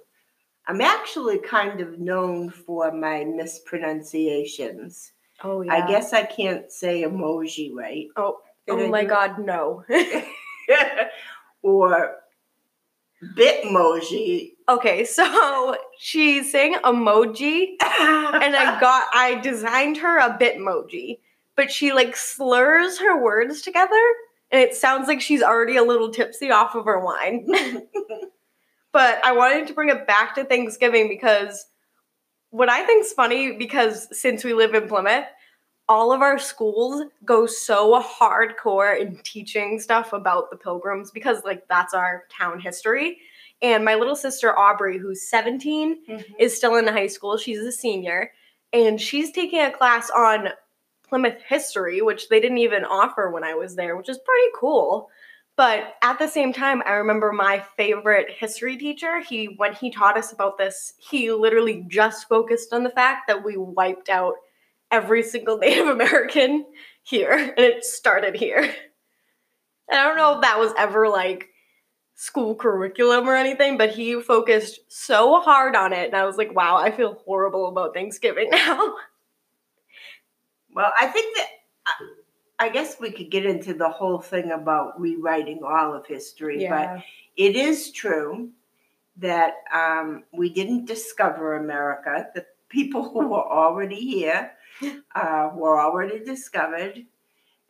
I'm 0.67 0.81
actually 0.81 1.39
kind 1.39 1.79
of 1.81 1.99
known 1.99 2.49
for 2.49 2.91
my 2.91 3.23
mispronunciations. 3.23 5.11
Oh 5.43 5.61
yeah. 5.61 5.73
I 5.73 5.87
guess 5.87 6.13
I 6.13 6.23
can't 6.23 6.71
say 6.71 7.03
emoji 7.03 7.71
right. 7.73 8.07
Oh, 8.15 8.37
Did 8.67 8.75
oh 8.75 8.85
I 8.85 8.87
my 8.89 9.01
do- 9.03 9.07
God, 9.09 9.39
no. 9.39 9.83
or 11.61 12.15
Bitmoji. 13.35 14.54
Okay, 14.67 15.05
so 15.05 15.77
she's 15.99 16.51
saying 16.51 16.75
emoji, 16.83 17.75
and 17.81 18.55
I 18.55 18.77
got 18.81 19.07
I 19.13 19.39
designed 19.41 19.97
her 19.97 20.19
a 20.19 20.37
bitmoji, 20.37 21.19
but 21.55 21.71
she 21.71 21.93
like 21.93 22.15
slurs 22.15 22.99
her 22.99 23.21
words 23.21 23.61
together, 23.61 24.01
and 24.51 24.61
it 24.61 24.75
sounds 24.75 25.07
like 25.07 25.21
she's 25.21 25.41
already 25.41 25.77
a 25.77 25.83
little 25.83 26.11
tipsy 26.11 26.51
off 26.51 26.75
of 26.75 26.85
her 26.85 26.99
wine. 26.99 27.47
but 28.91 29.23
I 29.23 29.31
wanted 29.33 29.67
to 29.67 29.73
bring 29.73 29.89
it 29.89 30.07
back 30.07 30.35
to 30.35 30.43
Thanksgiving 30.43 31.07
because 31.07 31.67
what 32.51 32.69
I 32.69 32.85
think's 32.85 33.11
funny 33.11 33.51
because 33.53 34.07
since 34.17 34.43
we 34.43 34.53
live 34.53 34.73
in 34.73 34.87
Plymouth, 34.87 35.25
all 35.87 36.11
of 36.11 36.21
our 36.21 36.39
schools 36.39 37.03
go 37.25 37.45
so 37.45 38.01
hardcore 38.01 38.99
in 38.99 39.17
teaching 39.23 39.79
stuff 39.79 40.13
about 40.13 40.49
the 40.49 40.57
pilgrims 40.57 41.11
because 41.11 41.43
like 41.43 41.67
that's 41.67 41.93
our 41.93 42.23
town 42.35 42.59
history. 42.59 43.19
And 43.61 43.85
my 43.85 43.95
little 43.95 44.15
sister 44.15 44.57
Aubrey, 44.57 44.97
who's 44.97 45.29
17, 45.29 45.97
mm-hmm. 46.07 46.33
is 46.39 46.55
still 46.55 46.75
in 46.75 46.87
high 46.87 47.07
school. 47.07 47.37
She's 47.37 47.59
a 47.59 47.71
senior, 47.71 48.31
and 48.73 48.99
she's 48.99 49.31
taking 49.31 49.61
a 49.61 49.71
class 49.71 50.09
on 50.09 50.49
Plymouth 51.07 51.41
history, 51.47 52.01
which 52.01 52.29
they 52.29 52.39
didn't 52.39 52.57
even 52.57 52.83
offer 52.83 53.29
when 53.29 53.43
I 53.43 53.53
was 53.53 53.75
there, 53.75 53.95
which 53.95 54.09
is 54.09 54.17
pretty 54.17 54.49
cool. 54.55 55.09
But 55.57 55.95
at 56.01 56.19
the 56.19 56.27
same 56.27 56.51
time, 56.51 56.83
I 56.85 56.93
remember 56.93 57.31
my 57.31 57.63
favorite 57.77 58.27
history 58.29 58.77
teacher. 58.77 59.21
He 59.21 59.45
when 59.45 59.73
he 59.73 59.89
taught 59.89 60.17
us 60.17 60.33
about 60.33 60.57
this, 60.57 60.93
he 60.97 61.31
literally 61.31 61.85
just 61.87 62.27
focused 62.27 62.73
on 62.73 62.83
the 62.83 62.89
fact 62.89 63.27
that 63.27 63.43
we 63.45 63.55
wiped 63.55 64.09
out 64.09 64.33
every 64.91 65.23
single 65.23 65.57
Native 65.59 65.87
American 65.87 66.65
here, 67.03 67.31
and 67.31 67.59
it 67.59 67.85
started 67.85 68.35
here. 68.35 68.73
And 69.87 69.99
I 69.99 70.03
don't 70.03 70.17
know 70.17 70.35
if 70.35 70.41
that 70.41 70.59
was 70.59 70.73
ever 70.77 71.07
like 71.07 71.49
school 72.15 72.55
curriculum 72.55 73.27
or 73.27 73.35
anything, 73.35 73.77
but 73.77 73.91
he 73.91 74.19
focused 74.21 74.79
so 74.87 75.41
hard 75.41 75.75
on 75.75 75.93
it, 75.93 76.07
and 76.07 76.15
I 76.15 76.25
was 76.25 76.37
like, 76.37 76.55
wow, 76.55 76.77
I 76.77 76.89
feel 76.89 77.21
horrible 77.25 77.67
about 77.67 77.93
Thanksgiving 77.93 78.49
now. 78.51 78.95
Well, 80.73 80.91
I 80.99 81.07
think 81.07 81.35
that 81.37 81.47
I, 81.85 82.65
I 82.67 82.69
guess 82.69 82.97
we 82.99 83.11
could 83.11 83.29
get 83.29 83.45
into 83.45 83.73
the 83.73 83.89
whole 83.89 84.19
thing 84.19 84.51
about 84.51 84.99
rewriting 84.99 85.59
all 85.63 85.93
of 85.93 86.05
history, 86.05 86.67
but 86.69 87.03
it 87.35 87.55
is 87.55 87.91
true 87.91 88.49
that 89.17 89.55
um, 89.73 90.23
we 90.33 90.49
didn't 90.49 90.85
discover 90.85 91.57
America. 91.57 92.27
The 92.33 92.45
people 92.69 93.09
who 93.09 93.27
were 93.27 93.45
already 93.45 93.99
here 93.99 94.51
uh, 95.15 95.51
were 95.53 95.79
already 95.79 96.23
discovered, 96.23 97.05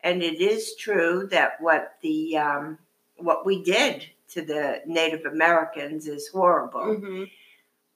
and 0.02 0.22
it 0.22 0.40
is 0.40 0.76
true 0.76 1.28
that 1.32 1.60
what 1.60 1.94
the 2.02 2.36
um, 2.36 2.78
what 3.16 3.44
we 3.44 3.62
did 3.62 4.08
to 4.28 4.42
the 4.42 4.82
Native 4.86 5.24
Americans 5.26 6.06
is 6.08 6.28
horrible. 6.28 6.80
Mhm. 6.80 7.30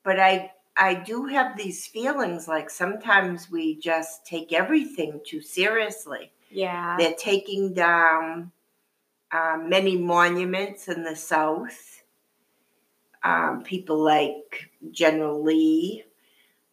But 0.02 0.18
I 0.20 0.52
I 0.76 0.94
do 0.94 1.26
have 1.26 1.56
these 1.56 1.86
feelings 1.86 2.48
like 2.48 2.70
sometimes 2.70 3.50
we 3.50 3.76
just 3.76 4.24
take 4.24 4.52
everything 4.52 5.20
too 5.26 5.40
seriously. 5.42 6.32
yeah, 6.48 6.96
They're 6.98 7.14
taking 7.14 7.74
down 7.74 8.50
um, 9.32 9.68
many 9.68 9.96
monuments 9.96 10.88
in 10.88 11.02
the 11.04 11.14
South. 11.16 12.02
Um, 13.22 13.62
people 13.62 13.98
like 13.98 14.70
General 14.90 15.42
Lee. 15.42 16.04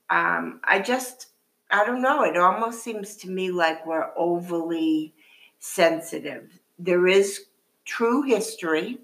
Um, 0.09 0.61
I 0.63 0.79
just, 0.79 1.27
I 1.69 1.85
don't 1.85 2.01
know. 2.01 2.23
It 2.23 2.37
almost 2.37 2.81
seems 2.83 3.15
to 3.17 3.29
me 3.29 3.51
like 3.51 3.85
we're 3.85 4.11
overly 4.15 5.13
sensitive. 5.59 6.59
There 6.79 7.07
is 7.07 7.47
true 7.83 8.21
history, 8.21 8.99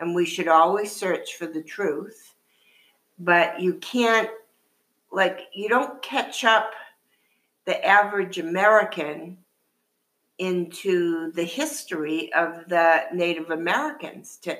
and 0.00 0.14
we 0.14 0.24
should 0.26 0.48
always 0.48 0.90
search 0.90 1.36
for 1.36 1.46
the 1.46 1.62
truth. 1.62 2.34
But 3.18 3.60
you 3.60 3.74
can't, 3.74 4.30
like, 5.12 5.40
you 5.54 5.68
don't 5.68 6.00
catch 6.02 6.44
up 6.44 6.72
the 7.66 7.84
average 7.86 8.38
American 8.38 9.36
into 10.38 11.30
the 11.32 11.44
history 11.44 12.32
of 12.32 12.66
the 12.68 13.04
Native 13.12 13.50
Americans 13.50 14.38
to 14.38 14.56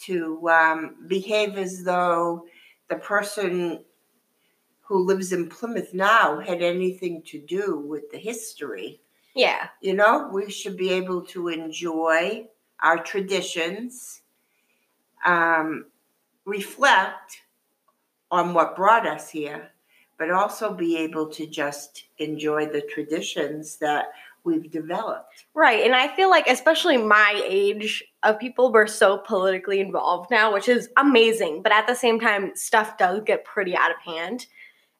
to 0.00 0.48
um, 0.48 0.96
behave 1.06 1.56
as 1.56 1.84
though 1.84 2.44
the 2.88 2.96
person 2.96 3.84
who 4.80 4.98
lives 5.04 5.32
in 5.32 5.48
Plymouth 5.48 5.94
now 5.94 6.40
had 6.40 6.60
anything 6.60 7.22
to 7.22 7.38
do 7.38 7.78
with 7.78 8.10
the 8.10 8.18
history. 8.18 9.00
yeah, 9.34 9.68
You 9.80 9.94
know, 9.94 10.28
we 10.32 10.50
should 10.50 10.76
be 10.76 10.90
able 10.90 11.22
to 11.26 11.48
enjoy 11.48 12.48
our 12.82 13.02
traditions, 13.02 14.21
um, 15.24 15.86
reflect 16.44 17.42
on 18.30 18.54
what 18.54 18.76
brought 18.76 19.06
us 19.06 19.30
here, 19.30 19.70
but 20.18 20.30
also 20.30 20.72
be 20.72 20.96
able 20.96 21.28
to 21.28 21.46
just 21.46 22.04
enjoy 22.18 22.66
the 22.66 22.80
traditions 22.80 23.76
that 23.76 24.06
we've 24.44 24.70
developed. 24.70 25.44
right. 25.54 25.84
And 25.84 25.94
I 25.94 26.14
feel 26.16 26.28
like, 26.28 26.46
especially 26.48 26.96
my 26.96 27.40
age 27.46 28.02
of 28.22 28.40
people, 28.40 28.72
we're 28.72 28.86
so 28.86 29.18
politically 29.18 29.80
involved 29.80 30.30
now, 30.30 30.52
which 30.52 30.68
is 30.68 30.88
amazing. 30.96 31.62
But 31.62 31.72
at 31.72 31.86
the 31.86 31.94
same 31.94 32.18
time, 32.18 32.52
stuff 32.54 32.98
does 32.98 33.22
get 33.24 33.44
pretty 33.44 33.76
out 33.76 33.92
of 33.92 33.98
hand. 33.98 34.46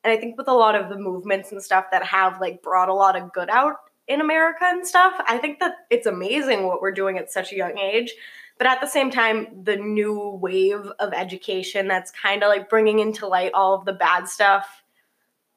And 0.05 0.13
I 0.13 0.17
think 0.17 0.37
with 0.37 0.49
a 0.49 0.53
lot 0.53 0.75
of 0.75 0.89
the 0.89 0.99
movements 0.99 1.53
and 1.53 1.63
stuff 1.63 1.87
that 1.91 2.05
have 2.05 2.41
like 2.41 2.63
brought 2.63 2.89
a 2.89 2.95
lot 2.95 3.17
of 3.17 3.33
good 3.33 3.51
out 3.51 3.77
in 4.09 4.21
America 4.21 4.65
and 4.65 4.87
stuff, 4.87 5.15
I 5.27 5.39
think 5.39 5.61
that 5.61 5.75
it's 5.91 6.07
amazing 6.07 6.67
what 6.67 6.81
we're 6.81 6.93
doing 6.93 7.19
at 7.19 7.33
such 7.33 7.53
a 7.53 7.57
young 7.57 7.79
age. 7.79 8.13
But 8.59 8.67
at 8.67 8.81
the 8.81 8.87
same 8.87 9.11
time, 9.11 9.65
the 9.65 9.77
new 9.77 10.39
wave 10.41 10.87
of 10.99 11.13
education 11.13 11.89
that's 11.89 12.11
kind 12.11 12.43
of 12.43 12.49
like 12.49 12.71
bringing 12.71 13.01
into 13.01 13.27
light 13.27 13.53
all 13.55 13.75
of 13.75 13.85
the 13.85 13.93
bad 13.93 14.29
stuff 14.29 14.83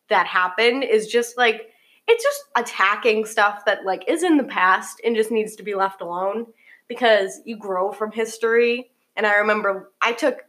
that 0.09 0.27
happened 0.27 0.83
is 0.83 1.07
just 1.07 1.37
like 1.37 1.69
it's 2.07 2.23
just 2.23 2.43
attacking 2.55 3.25
stuff 3.25 3.65
that 3.65 3.83
like 3.85 4.05
is 4.07 4.23
in 4.23 4.37
the 4.37 4.43
past 4.43 5.01
and 5.03 5.15
just 5.15 5.31
needs 5.31 5.55
to 5.55 5.63
be 5.63 5.73
left 5.73 6.01
alone 6.01 6.45
because 6.87 7.41
you 7.45 7.57
grow 7.57 7.91
from 7.91 8.11
history. 8.11 8.91
And 9.15 9.25
I 9.25 9.35
remember 9.35 9.91
I 10.01 10.13
took 10.13 10.45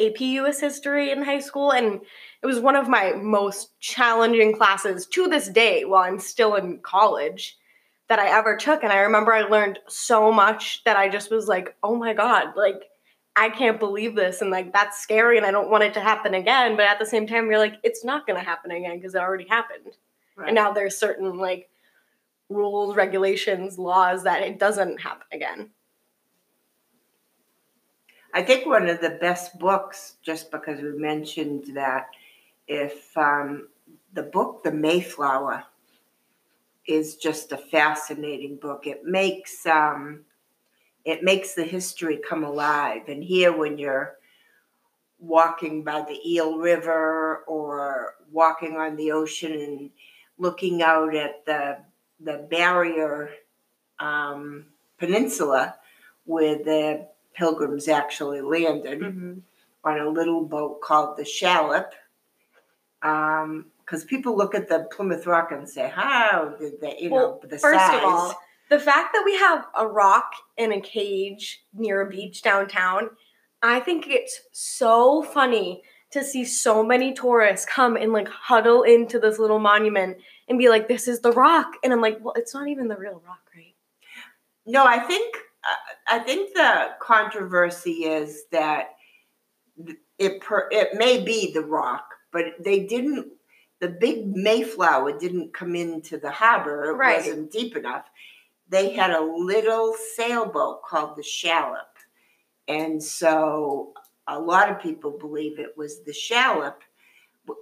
AP 0.00 0.20
US 0.20 0.58
history 0.60 1.10
in 1.10 1.22
high 1.22 1.38
school 1.40 1.72
and 1.72 2.00
it 2.42 2.46
was 2.46 2.60
one 2.60 2.76
of 2.76 2.88
my 2.88 3.12
most 3.12 3.78
challenging 3.78 4.56
classes 4.56 5.06
to 5.06 5.28
this 5.28 5.48
day 5.48 5.84
while 5.84 6.02
I'm 6.02 6.18
still 6.18 6.56
in 6.56 6.78
college 6.78 7.56
that 8.12 8.18
I 8.18 8.28
ever 8.38 8.58
took. 8.58 8.82
And 8.82 8.92
I 8.92 8.98
remember 8.98 9.32
I 9.32 9.40
learned 9.40 9.78
so 9.88 10.30
much 10.30 10.84
that 10.84 10.98
I 10.98 11.08
just 11.08 11.30
was 11.30 11.48
like, 11.48 11.74
oh 11.82 11.96
my 11.96 12.12
God, 12.12 12.54
like 12.56 12.90
I 13.36 13.48
can't 13.48 13.80
believe 13.80 14.14
this. 14.14 14.42
And 14.42 14.50
like 14.50 14.70
that's 14.70 15.00
scary 15.00 15.38
and 15.38 15.46
I 15.46 15.50
don't 15.50 15.70
want 15.70 15.84
it 15.84 15.94
to 15.94 16.00
happen 16.00 16.34
again. 16.34 16.76
But 16.76 16.84
at 16.84 16.98
the 16.98 17.06
same 17.06 17.26
time, 17.26 17.46
you're 17.46 17.58
like, 17.58 17.76
it's 17.82 18.04
not 18.04 18.26
going 18.26 18.38
to 18.38 18.44
happen 18.44 18.70
again 18.70 18.98
because 18.98 19.14
it 19.14 19.22
already 19.22 19.48
happened. 19.48 19.96
And 20.36 20.54
now 20.54 20.72
there's 20.72 20.94
certain 20.94 21.38
like 21.38 21.70
rules, 22.50 22.96
regulations, 22.96 23.78
laws 23.78 24.24
that 24.24 24.42
it 24.42 24.58
doesn't 24.58 25.00
happen 25.00 25.26
again. 25.32 25.70
I 28.34 28.42
think 28.42 28.66
one 28.66 28.90
of 28.90 29.00
the 29.00 29.16
best 29.22 29.58
books, 29.58 30.16
just 30.22 30.50
because 30.50 30.82
we 30.82 30.92
mentioned 30.98 31.64
that, 31.76 32.08
if 32.68 33.16
um, 33.16 33.68
the 34.12 34.24
book 34.24 34.64
The 34.64 34.72
Mayflower 34.72 35.64
is 36.86 37.16
just 37.16 37.52
a 37.52 37.56
fascinating 37.56 38.56
book. 38.56 38.86
It 38.86 39.04
makes 39.04 39.66
um, 39.66 40.20
it 41.04 41.22
makes 41.22 41.54
the 41.54 41.64
history 41.64 42.20
come 42.28 42.44
alive. 42.44 43.02
And 43.08 43.22
here, 43.24 43.56
when 43.56 43.78
you're 43.78 44.16
walking 45.18 45.84
by 45.84 46.02
the 46.02 46.18
Eel 46.28 46.58
River 46.58 47.44
or 47.46 48.14
walking 48.30 48.76
on 48.76 48.96
the 48.96 49.12
ocean 49.12 49.52
and 49.52 49.90
looking 50.38 50.82
out 50.82 51.14
at 51.14 51.44
the 51.46 51.78
the 52.20 52.46
barrier 52.50 53.30
um, 54.00 54.66
peninsula 54.98 55.76
where 56.24 56.56
the 56.56 57.06
pilgrims 57.34 57.88
actually 57.88 58.40
landed 58.40 59.00
Mm-hmm. 59.00 59.38
on 59.84 59.98
a 59.98 60.08
little 60.08 60.44
boat 60.44 60.80
called 60.80 61.16
the 61.16 61.24
Shallop. 61.24 61.92
Because 63.92 64.06
people 64.06 64.34
look 64.34 64.54
at 64.54 64.70
the 64.70 64.88
Plymouth 64.90 65.26
Rock 65.26 65.52
and 65.52 65.68
say, 65.68 65.86
"How 65.94 66.54
did 66.58 66.80
they?" 66.80 66.96
You 66.98 67.10
Well, 67.10 67.40
know, 67.42 67.46
the 67.46 67.58
First 67.58 67.78
size. 67.78 67.98
of 67.98 68.04
all, 68.04 68.34
the 68.70 68.80
fact 68.80 69.12
that 69.12 69.22
we 69.22 69.36
have 69.36 69.66
a 69.74 69.86
rock 69.86 70.32
in 70.56 70.72
a 70.72 70.80
cage 70.80 71.62
near 71.74 72.00
a 72.00 72.08
beach 72.08 72.40
downtown, 72.40 73.10
I 73.60 73.80
think 73.80 74.08
it's 74.08 74.40
so 74.50 75.22
funny 75.22 75.82
to 76.10 76.24
see 76.24 76.42
so 76.42 76.82
many 76.82 77.12
tourists 77.12 77.66
come 77.66 77.96
and 77.96 78.14
like 78.14 78.28
huddle 78.28 78.82
into 78.82 79.18
this 79.18 79.38
little 79.38 79.58
monument 79.58 80.16
and 80.48 80.58
be 80.58 80.70
like, 80.70 80.88
"This 80.88 81.06
is 81.06 81.20
the 81.20 81.32
rock," 81.32 81.74
and 81.84 81.92
I'm 81.92 82.00
like, 82.00 82.16
"Well, 82.22 82.32
it's 82.34 82.54
not 82.54 82.68
even 82.68 82.88
the 82.88 82.96
real 82.96 83.22
rock, 83.26 83.42
right?" 83.54 83.74
no, 84.64 84.86
I 84.86 85.00
think 85.00 85.36
uh, 85.64 86.16
I 86.16 86.18
think 86.20 86.54
the 86.54 86.92
controversy 86.98 88.06
is 88.06 88.44
that 88.52 88.94
it 90.16 90.40
per, 90.40 90.68
it 90.70 90.94
may 90.94 91.22
be 91.22 91.52
the 91.52 91.60
rock, 91.60 92.06
but 92.32 92.54
they 92.58 92.86
didn't. 92.86 93.32
The 93.82 93.88
big 93.88 94.28
Mayflower 94.36 95.18
didn't 95.18 95.52
come 95.52 95.74
into 95.74 96.16
the 96.16 96.30
harbor; 96.30 96.84
it 96.84 96.92
Right. 96.92 97.16
wasn't 97.16 97.50
deep 97.50 97.76
enough. 97.76 98.06
They 98.68 98.90
had 98.90 99.10
a 99.10 99.20
little 99.20 99.92
sailboat 100.14 100.84
called 100.84 101.16
the 101.16 101.22
Shallop, 101.24 101.98
and 102.68 103.02
so 103.02 103.92
a 104.28 104.38
lot 104.38 104.70
of 104.70 104.78
people 104.80 105.10
believe 105.10 105.58
it 105.58 105.76
was 105.76 106.04
the 106.04 106.12
Shallop, 106.12 106.76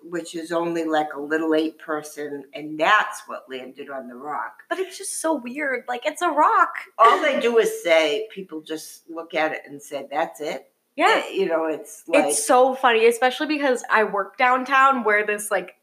which 0.02 0.34
is 0.34 0.52
only 0.52 0.84
like 0.84 1.14
a 1.14 1.20
little 1.20 1.54
eight 1.54 1.78
person, 1.78 2.44
and 2.52 2.78
that's 2.78 3.22
what 3.26 3.48
landed 3.48 3.88
on 3.88 4.06
the 4.06 4.14
rock. 4.14 4.64
But 4.68 4.78
it's 4.78 4.98
just 4.98 5.22
so 5.22 5.32
weird. 5.36 5.86
Like 5.88 6.04
it's 6.04 6.20
a 6.20 6.28
rock. 6.28 6.74
All 6.98 7.22
they 7.22 7.40
do 7.48 7.56
is 7.56 7.82
say, 7.82 8.28
people 8.30 8.60
just 8.60 9.08
look 9.08 9.32
at 9.34 9.52
it 9.52 9.62
and 9.64 9.80
say, 9.80 10.06
"That's 10.10 10.42
it." 10.42 10.70
Yeah. 10.96 11.22
Eh, 11.24 11.30
you 11.30 11.46
know, 11.46 11.64
it's 11.64 12.04
like 12.06 12.26
it's 12.26 12.44
so 12.44 12.74
funny, 12.74 13.06
especially 13.06 13.46
because 13.46 13.82
I 13.90 14.04
work 14.04 14.36
downtown 14.36 15.02
where 15.02 15.24
this 15.24 15.50
like 15.50 15.76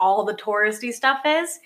all 0.00 0.24
the 0.24 0.34
touristy 0.34 0.92
stuff 0.92 1.20
is. 1.24 1.58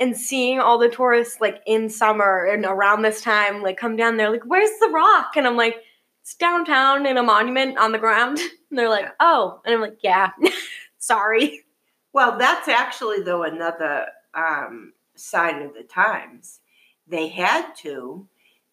And 0.00 0.16
seeing 0.16 0.60
all 0.60 0.78
the 0.78 0.88
tourists 0.88 1.40
like 1.40 1.60
in 1.66 1.90
summer 1.90 2.44
and 2.44 2.64
around 2.64 3.02
this 3.02 3.20
time, 3.20 3.62
like 3.62 3.76
come 3.76 3.96
down 3.96 4.16
there, 4.16 4.30
like, 4.30 4.44
where's 4.44 4.70
the 4.78 4.88
rock? 4.88 5.32
And 5.36 5.46
I'm 5.46 5.56
like, 5.56 5.76
it's 6.22 6.34
downtown 6.34 7.06
in 7.06 7.16
a 7.16 7.22
monument 7.22 7.78
on 7.78 7.92
the 7.92 7.98
ground. 7.98 8.38
And 8.70 8.78
they're 8.78 8.90
like, 8.90 9.06
oh. 9.18 9.62
And 9.64 9.74
I'm 9.74 9.80
like, 9.80 10.00
yeah, 10.02 10.28
sorry. 10.98 11.64
Well, 12.12 12.36
that's 12.36 12.68
actually 12.68 13.22
though 13.22 13.44
another 13.44 14.08
um, 14.34 14.92
sign 15.14 15.62
of 15.62 15.72
the 15.72 15.84
times. 15.84 16.60
They 17.06 17.28
had 17.28 17.72
to 17.76 18.28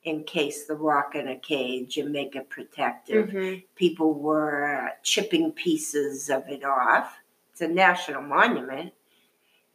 encase 0.05 0.65
the 0.65 0.75
rock 0.75 1.15
in 1.15 1.27
a 1.27 1.37
cage 1.37 1.97
and 1.97 2.11
make 2.11 2.35
it 2.35 2.49
protective. 2.49 3.29
Mm-hmm. 3.29 3.59
People 3.75 4.13
were 4.13 4.91
chipping 5.03 5.51
pieces 5.51 6.29
of 6.29 6.47
it 6.47 6.63
off. 6.63 7.17
It's 7.51 7.61
a 7.61 7.67
national 7.67 8.21
monument. 8.21 8.93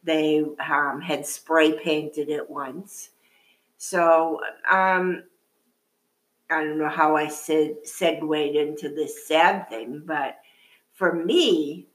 They 0.03 0.43
um, 0.59 1.01
had 1.01 1.25
spray 1.25 1.73
painted 1.73 2.29
it 2.29 2.49
once. 2.49 3.09
So 3.77 4.39
um, 4.69 5.23
I 6.49 6.63
don't 6.63 6.77
know 6.79 6.89
how 6.89 7.15
I 7.15 7.27
said 7.27 7.85
segued 7.85 8.55
into 8.55 8.89
this 8.89 9.27
sad 9.27 9.69
thing, 9.69 10.03
but 10.05 10.39
for 10.93 11.13
me, 11.13 11.87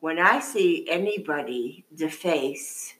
when 0.00 0.18
I 0.18 0.40
see 0.40 0.86
anybody 0.88 1.84
deface 1.94 2.94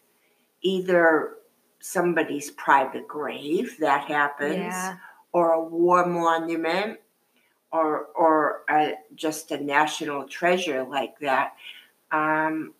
either 0.62 1.36
somebody's 1.80 2.50
private 2.50 3.08
grave, 3.08 3.76
that 3.80 4.04
happens, 4.04 4.56
Yeah. 4.58 4.96
or 5.32 5.52
a 5.52 5.64
war 5.64 6.04
monument, 6.06 6.98
or 7.72 8.06
or 8.16 8.62
a, 8.68 8.94
just 9.14 9.50
a 9.52 9.58
national 9.62 10.28
treasure 10.28 10.82
like 10.84 11.18
that, 11.20 11.54
um, 12.10 12.74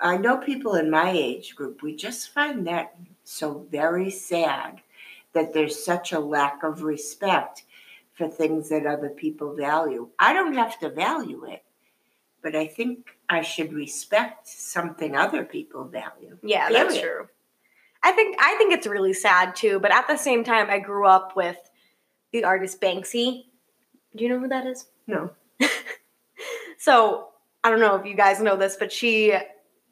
I 0.00 0.16
know 0.16 0.36
people 0.36 0.74
in 0.74 0.90
my 0.90 1.10
age 1.10 1.54
group. 1.54 1.82
We 1.82 1.94
just 1.96 2.30
find 2.30 2.66
that 2.66 2.96
so 3.24 3.66
very 3.70 4.10
sad 4.10 4.80
that 5.32 5.52
there's 5.52 5.82
such 5.82 6.12
a 6.12 6.20
lack 6.20 6.62
of 6.62 6.82
respect 6.82 7.64
for 8.14 8.28
things 8.28 8.68
that 8.70 8.86
other 8.86 9.10
people 9.10 9.54
value. 9.54 10.08
I 10.18 10.32
don't 10.32 10.54
have 10.54 10.78
to 10.80 10.90
value 10.90 11.44
it, 11.44 11.62
but 12.42 12.54
I 12.54 12.66
think 12.66 13.16
I 13.28 13.42
should 13.42 13.72
respect 13.72 14.48
something 14.48 15.16
other 15.16 15.44
people 15.44 15.84
value. 15.84 16.38
Yeah, 16.42 16.68
that's 16.70 16.98
true. 16.98 17.28
I 18.02 18.12
think 18.12 18.36
I 18.40 18.54
think 18.56 18.72
it's 18.72 18.86
really 18.86 19.12
sad 19.12 19.56
too, 19.56 19.80
but 19.80 19.90
at 19.90 20.06
the 20.06 20.16
same 20.16 20.44
time 20.44 20.70
I 20.70 20.78
grew 20.78 21.06
up 21.06 21.36
with 21.36 21.58
the 22.32 22.44
artist 22.44 22.80
Banksy. 22.80 23.46
Do 24.14 24.24
you 24.24 24.30
know 24.30 24.38
who 24.38 24.48
that 24.48 24.66
is? 24.66 24.86
No. 25.06 25.30
So 26.78 27.30
I 27.64 27.70
don't 27.70 27.80
know 27.80 27.96
if 27.96 28.06
you 28.06 28.14
guys 28.14 28.40
know 28.40 28.56
this, 28.56 28.76
but 28.76 28.92
she 28.92 29.36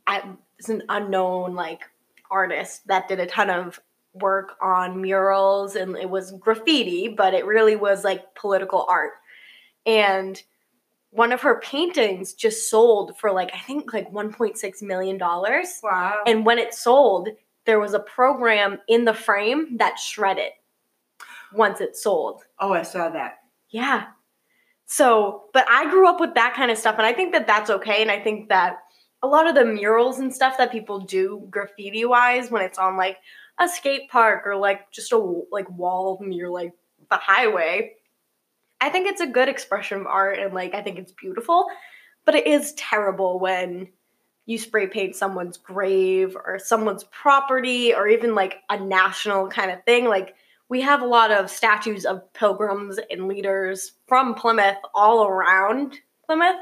I- 0.07 0.37
is 0.59 0.69
an 0.69 0.83
unknown 0.89 1.55
like 1.55 1.83
artist 2.31 2.87
that 2.89 3.09
did 3.09 3.21
a 3.21 3.27
ton 3.27 3.51
of 3.51 3.81
work 4.13 4.53
on 4.63 5.01
murals 5.01 5.75
and 5.77 5.97
it 5.97 6.09
was 6.09 6.33
graffiti, 6.33 7.09
but 7.09 7.35
it 7.35 7.45
really 7.47 7.77
was 7.77 8.05
like 8.05 8.35
political 8.35 8.87
art. 8.89 9.13
And 9.87 10.41
one 11.11 11.33
of 11.33 11.43
her 11.43 11.61
paintings 11.61 12.33
just 12.35 12.71
sold 12.71 13.17
for 13.19 13.31
like 13.33 13.51
I 13.55 13.59
think 13.59 13.93
like 13.93 14.11
1.6 14.13 14.83
million 14.83 15.19
dollars. 15.19 15.81
Wow. 15.83 16.21
And 16.27 16.45
when 16.47 16.59
it 16.59 16.75
sold, 16.75 17.29
there 17.67 17.81
was 17.81 17.95
a 17.95 18.01
program 18.01 18.79
in 18.89 19.05
the 19.05 19.15
frame 19.15 19.77
that 19.79 19.99
shredded 19.99 20.53
once 21.53 21.81
it 21.81 21.97
sold. 21.97 22.43
oh, 22.59 22.73
I 22.73 22.83
saw 22.83 23.09
that. 23.11 23.39
Yeah. 23.71 24.07
So, 24.87 25.45
but 25.55 25.65
I 25.71 25.89
grew 25.91 26.09
up 26.09 26.21
with 26.21 26.35
that 26.35 26.55
kind 26.55 26.71
of 26.71 26.77
stuff, 26.79 26.97
and 26.99 27.07
I 27.07 27.13
think 27.13 27.33
that 27.33 27.47
that's 27.47 27.71
okay. 27.71 28.03
And 28.03 28.11
I 28.11 28.21
think 28.21 28.49
that 28.51 28.79
a 29.25 29.27
lot 29.27 29.49
of 29.49 29.55
the 29.55 29.65
murals 29.65 30.19
and 30.19 30.33
stuff 30.33 30.59
that 30.59 30.71
people 30.71 31.01
do 31.01 31.47
graffiti 31.51 32.05
wise, 32.05 32.51
when 32.51 32.63
it's 32.63 32.79
on 32.79 32.97
like 32.97 33.17
a 33.59 33.67
skate 33.69 34.11
park 34.11 34.47
or 34.47 34.57
like 34.57 34.91
just 34.91 35.13
a 35.13 35.19
like 35.51 35.71
wall 35.71 36.21
near 36.23 36.51
like 36.51 36.73
the 37.11 37.17
highway, 37.17 37.95
I 38.81 38.91
think 38.91 39.09
it's 39.09 39.23
a 39.23 39.27
good 39.27 39.49
expression 39.49 40.01
of 40.01 40.07
art, 40.07 40.39
and 40.39 40.53
like 40.53 40.75
I 40.75 40.83
think 40.83 40.99
it's 40.99 41.13
beautiful. 41.13 41.67
But 42.27 42.35
it 42.35 42.47
is 42.47 42.75
terrible 42.75 43.39
when 43.39 43.89
you 44.47 44.59
spray 44.59 44.87
paint 44.87 45.17
someone's 45.17 45.57
grave 45.57 46.37
or 46.37 46.59
someone's 46.59 47.05
property 47.05 47.95
or 47.95 48.07
even 48.07 48.35
like 48.35 48.57
a 48.69 48.79
national 48.79 49.49
kind 49.49 49.71
of 49.71 49.83
thing. 49.85 50.05
Like 50.05 50.35
we 50.69 50.83
have 50.83 51.01
a 51.01 51.07
lot 51.07 51.31
of 51.31 51.51
statues 51.51 52.05
of 52.05 52.31
pilgrims 52.35 52.99
and 53.11 53.27
leaders 53.27 53.93
from 54.07 54.35
Plymouth 54.35 54.77
all 54.95 55.27
around 55.27 55.99
Plymouth. 56.27 56.57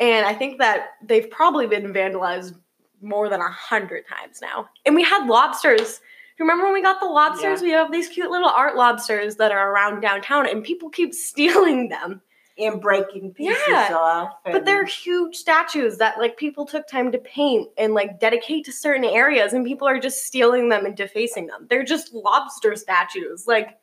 And 0.00 0.26
I 0.26 0.34
think 0.34 0.58
that 0.58 0.90
they've 1.02 1.28
probably 1.30 1.66
been 1.66 1.92
vandalized 1.92 2.54
more 3.00 3.28
than 3.28 3.40
a 3.40 3.50
hundred 3.50 4.04
times 4.06 4.40
now. 4.40 4.68
And 4.86 4.94
we 4.94 5.02
had 5.02 5.26
lobsters. 5.26 6.00
Remember 6.38 6.64
when 6.64 6.72
we 6.74 6.82
got 6.82 7.00
the 7.00 7.06
lobsters? 7.06 7.62
We 7.62 7.70
have 7.70 7.90
these 7.90 8.08
cute 8.08 8.30
little 8.30 8.48
art 8.48 8.76
lobsters 8.76 9.36
that 9.36 9.50
are 9.50 9.72
around 9.72 10.00
downtown, 10.00 10.48
and 10.48 10.62
people 10.62 10.88
keep 10.88 11.14
stealing 11.14 11.88
them. 11.88 12.20
And 12.60 12.80
breaking 12.80 13.34
pieces 13.34 13.62
Yeah, 13.68 13.94
off. 13.94 14.32
But 14.44 14.64
they're 14.64 14.84
huge 14.84 15.36
statues 15.36 15.96
that 15.98 16.18
like 16.18 16.36
people 16.36 16.66
took 16.66 16.88
time 16.88 17.12
to 17.12 17.18
paint 17.18 17.68
and 17.78 17.94
like 17.94 18.18
dedicate 18.18 18.64
to 18.64 18.72
certain 18.72 19.04
areas 19.04 19.52
and 19.52 19.64
people 19.64 19.86
are 19.86 20.00
just 20.00 20.24
stealing 20.24 20.68
them 20.68 20.84
and 20.84 20.96
defacing 20.96 21.46
them. 21.46 21.68
They're 21.70 21.84
just 21.84 22.12
lobster 22.12 22.74
statues. 22.74 23.46
Like 23.46 23.78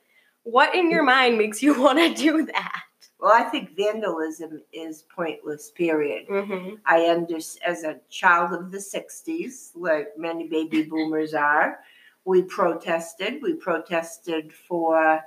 what 0.46 0.76
in 0.76 0.92
your 0.92 1.04
mm. 1.04 1.08
mind 1.08 1.38
makes 1.38 1.62
you 1.62 1.80
want 1.82 2.00
to 2.00 2.14
do 2.14 2.46
that? 2.46 2.82
Well, 3.26 3.34
I 3.34 3.42
think 3.42 3.76
vandalism 3.76 4.62
is 4.72 5.02
pointless, 5.02 5.72
period. 5.72 6.28
Mm-hmm. 6.28 6.76
I 6.86 7.06
understand, 7.06 7.76
as 7.76 7.84
a 7.84 8.00
child 8.08 8.54
of 8.54 8.70
the 8.70 8.78
60s, 8.78 9.72
like 9.74 10.10
many 10.16 10.48
baby 10.48 10.84
boomers 10.84 11.34
are, 11.34 11.80
we 12.26 12.44
protested. 12.44 13.42
We 13.42 13.56
protested 13.56 14.54
for 14.54 15.24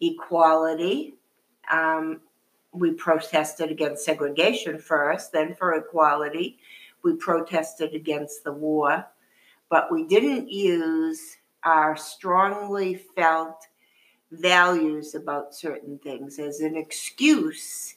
equality. 0.00 1.16
Um, 1.70 2.22
we 2.72 2.92
protested 2.92 3.70
against 3.70 4.06
segregation 4.06 4.78
first, 4.78 5.30
then 5.30 5.54
for 5.54 5.74
equality. 5.74 6.58
We 7.02 7.16
protested 7.16 7.94
against 7.94 8.44
the 8.44 8.52
war, 8.54 9.06
but 9.68 9.92
we 9.92 10.06
didn't 10.06 10.50
use 10.50 11.36
our 11.64 11.98
strongly 11.98 12.94
felt 12.94 13.66
values 14.30 15.14
about 15.14 15.54
certain 15.54 15.98
things 15.98 16.38
as 16.38 16.60
an 16.60 16.76
excuse 16.76 17.96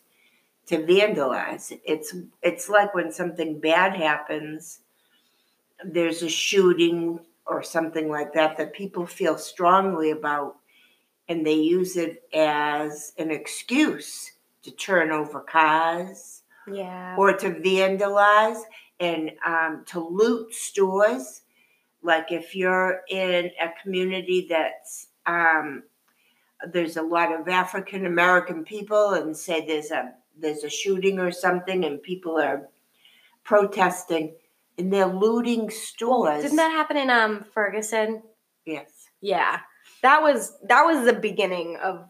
to 0.68 0.78
vandalize. 0.78 1.78
It's 1.86 2.16
it's 2.42 2.70
like 2.70 2.94
when 2.94 3.12
something 3.12 3.60
bad 3.60 3.96
happens, 3.96 4.80
there's 5.84 6.22
a 6.24 6.30
shooting 6.30 7.20
or 7.46 7.64
something 7.64 8.10
like 8.10 8.34
that 8.34 8.58
that 8.58 8.74
people 8.74 9.06
feel 9.06 9.38
strongly 9.38 10.12
about 10.12 10.58
and 11.28 11.46
they 11.46 11.54
use 11.54 11.96
it 11.98 12.24
as 12.34 13.14
an 13.18 13.32
excuse 13.32 14.32
to 14.64 14.72
turn 14.72 15.12
over 15.12 15.40
cars 15.40 16.44
Yeah. 16.68 17.16
or 17.18 17.34
to 17.38 17.50
vandalize 17.52 18.62
and 19.00 19.32
um, 19.46 19.84
to 19.88 20.00
loot 20.00 20.54
stores. 20.54 21.42
Like 22.04 22.32
if 22.32 22.56
you're 22.56 23.02
in 23.10 23.52
a 23.62 23.70
community 23.82 24.48
that's 24.50 25.08
um, 25.26 25.84
there's 26.68 26.98
a 26.98 27.02
lot 27.02 27.34
of 27.34 27.48
African 27.48 28.06
American 28.06 28.64
people, 28.64 29.12
and 29.12 29.36
say 29.36 29.66
there's 29.66 29.92
a 29.92 30.14
there's 30.38 30.64
a 30.64 30.70
shooting 30.70 31.20
or 31.20 31.32
something, 31.32 31.86
and 31.86 32.02
people 32.02 32.38
are 32.38 32.70
protesting, 33.44 34.34
and 34.78 34.92
they're 34.92 35.06
looting 35.06 35.70
stores. 35.70 36.44
Didn't 36.44 36.58
that 36.58 36.72
happen 36.72 36.98
in 36.98 37.10
um 37.10 37.46
Ferguson? 37.54 38.24
yes. 38.66 38.92
Yeah. 39.22 39.60
That 40.02 40.22
was 40.22 40.58
that 40.68 40.84
was 40.84 41.06
the 41.06 41.20
beginning 41.20 41.78
of 41.78 42.06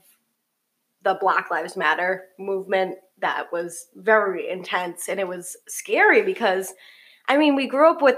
the 1.03 1.17
Black 1.19 1.49
Lives 1.49 1.77
Matter 1.77 2.25
movement 2.38 2.97
that 3.19 3.51
was 3.51 3.88
very 3.95 4.49
intense 4.49 5.09
and 5.09 5.19
it 5.19 5.27
was 5.27 5.57
scary 5.67 6.21
because 6.21 6.73
I 7.27 7.38
mean, 7.38 7.55
we 7.55 7.67
grew 7.67 7.89
up 7.89 8.01
with 8.01 8.17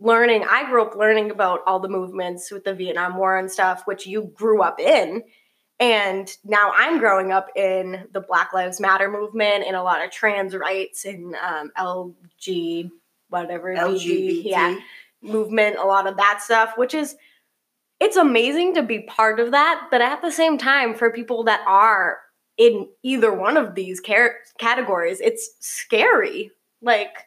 learning, 0.00 0.44
I 0.48 0.68
grew 0.68 0.82
up 0.82 0.96
learning 0.96 1.30
about 1.30 1.60
all 1.66 1.78
the 1.78 1.88
movements 1.88 2.50
with 2.50 2.64
the 2.64 2.74
Vietnam 2.74 3.16
War 3.16 3.38
and 3.38 3.50
stuff, 3.50 3.82
which 3.84 4.06
you 4.06 4.32
grew 4.34 4.62
up 4.62 4.80
in. 4.80 5.22
And 5.78 6.34
now 6.44 6.72
I'm 6.74 6.98
growing 6.98 7.32
up 7.32 7.48
in 7.54 8.08
the 8.12 8.20
Black 8.20 8.54
Lives 8.54 8.80
Matter 8.80 9.10
movement 9.10 9.64
and 9.66 9.76
a 9.76 9.82
lot 9.82 10.02
of 10.02 10.10
trans 10.10 10.56
rights 10.56 11.04
and 11.04 11.34
um, 11.36 11.70
LG, 11.76 12.90
whatever, 13.28 13.74
LGBT. 13.74 14.42
yeah, 14.44 14.78
movement, 15.20 15.76
a 15.76 15.84
lot 15.84 16.06
of 16.06 16.16
that 16.16 16.40
stuff, 16.42 16.74
which 16.76 16.94
is 16.94 17.16
it's 18.00 18.16
amazing 18.16 18.74
to 18.74 18.82
be 18.82 19.00
part 19.00 19.40
of 19.40 19.52
that, 19.52 19.88
but 19.90 20.00
at 20.00 20.20
the 20.22 20.30
same 20.30 20.58
time, 20.58 20.94
for 20.94 21.10
people 21.10 21.44
that 21.44 21.62
are 21.66 22.18
in 22.58 22.88
either 23.02 23.32
one 23.32 23.56
of 23.56 23.74
these 23.74 24.00
car- 24.00 24.36
categories, 24.58 25.20
it's 25.20 25.56
scary. 25.60 26.50
Like 26.82 27.26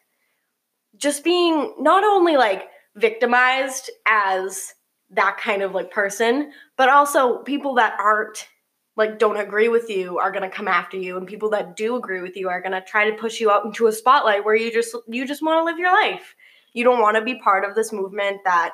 just 0.96 1.24
being 1.24 1.74
not 1.78 2.04
only 2.04 2.36
like 2.36 2.68
victimized 2.94 3.90
as 4.06 4.74
that 5.12 5.38
kind 5.38 5.62
of 5.62 5.74
like 5.74 5.90
person, 5.90 6.52
but 6.76 6.88
also 6.88 7.38
people 7.38 7.74
that 7.74 7.98
aren't 7.98 8.48
like 8.96 9.18
don't 9.18 9.38
agree 9.38 9.68
with 9.68 9.88
you 9.88 10.18
are 10.18 10.30
going 10.30 10.48
to 10.48 10.54
come 10.54 10.68
after 10.68 10.96
you 10.96 11.16
and 11.16 11.26
people 11.26 11.50
that 11.50 11.76
do 11.76 11.96
agree 11.96 12.20
with 12.20 12.36
you 12.36 12.48
are 12.48 12.60
going 12.60 12.72
to 12.72 12.82
try 12.82 13.08
to 13.08 13.16
push 13.16 13.40
you 13.40 13.50
out 13.50 13.64
into 13.64 13.86
a 13.86 13.92
spotlight 13.92 14.44
where 14.44 14.54
you 14.54 14.72
just 14.72 14.94
you 15.08 15.26
just 15.26 15.42
want 15.42 15.58
to 15.58 15.64
live 15.64 15.78
your 15.78 15.92
life. 15.92 16.34
You 16.72 16.84
don't 16.84 17.00
want 17.00 17.16
to 17.16 17.22
be 17.22 17.38
part 17.38 17.64
of 17.64 17.74
this 17.74 17.92
movement 17.92 18.38
that 18.44 18.72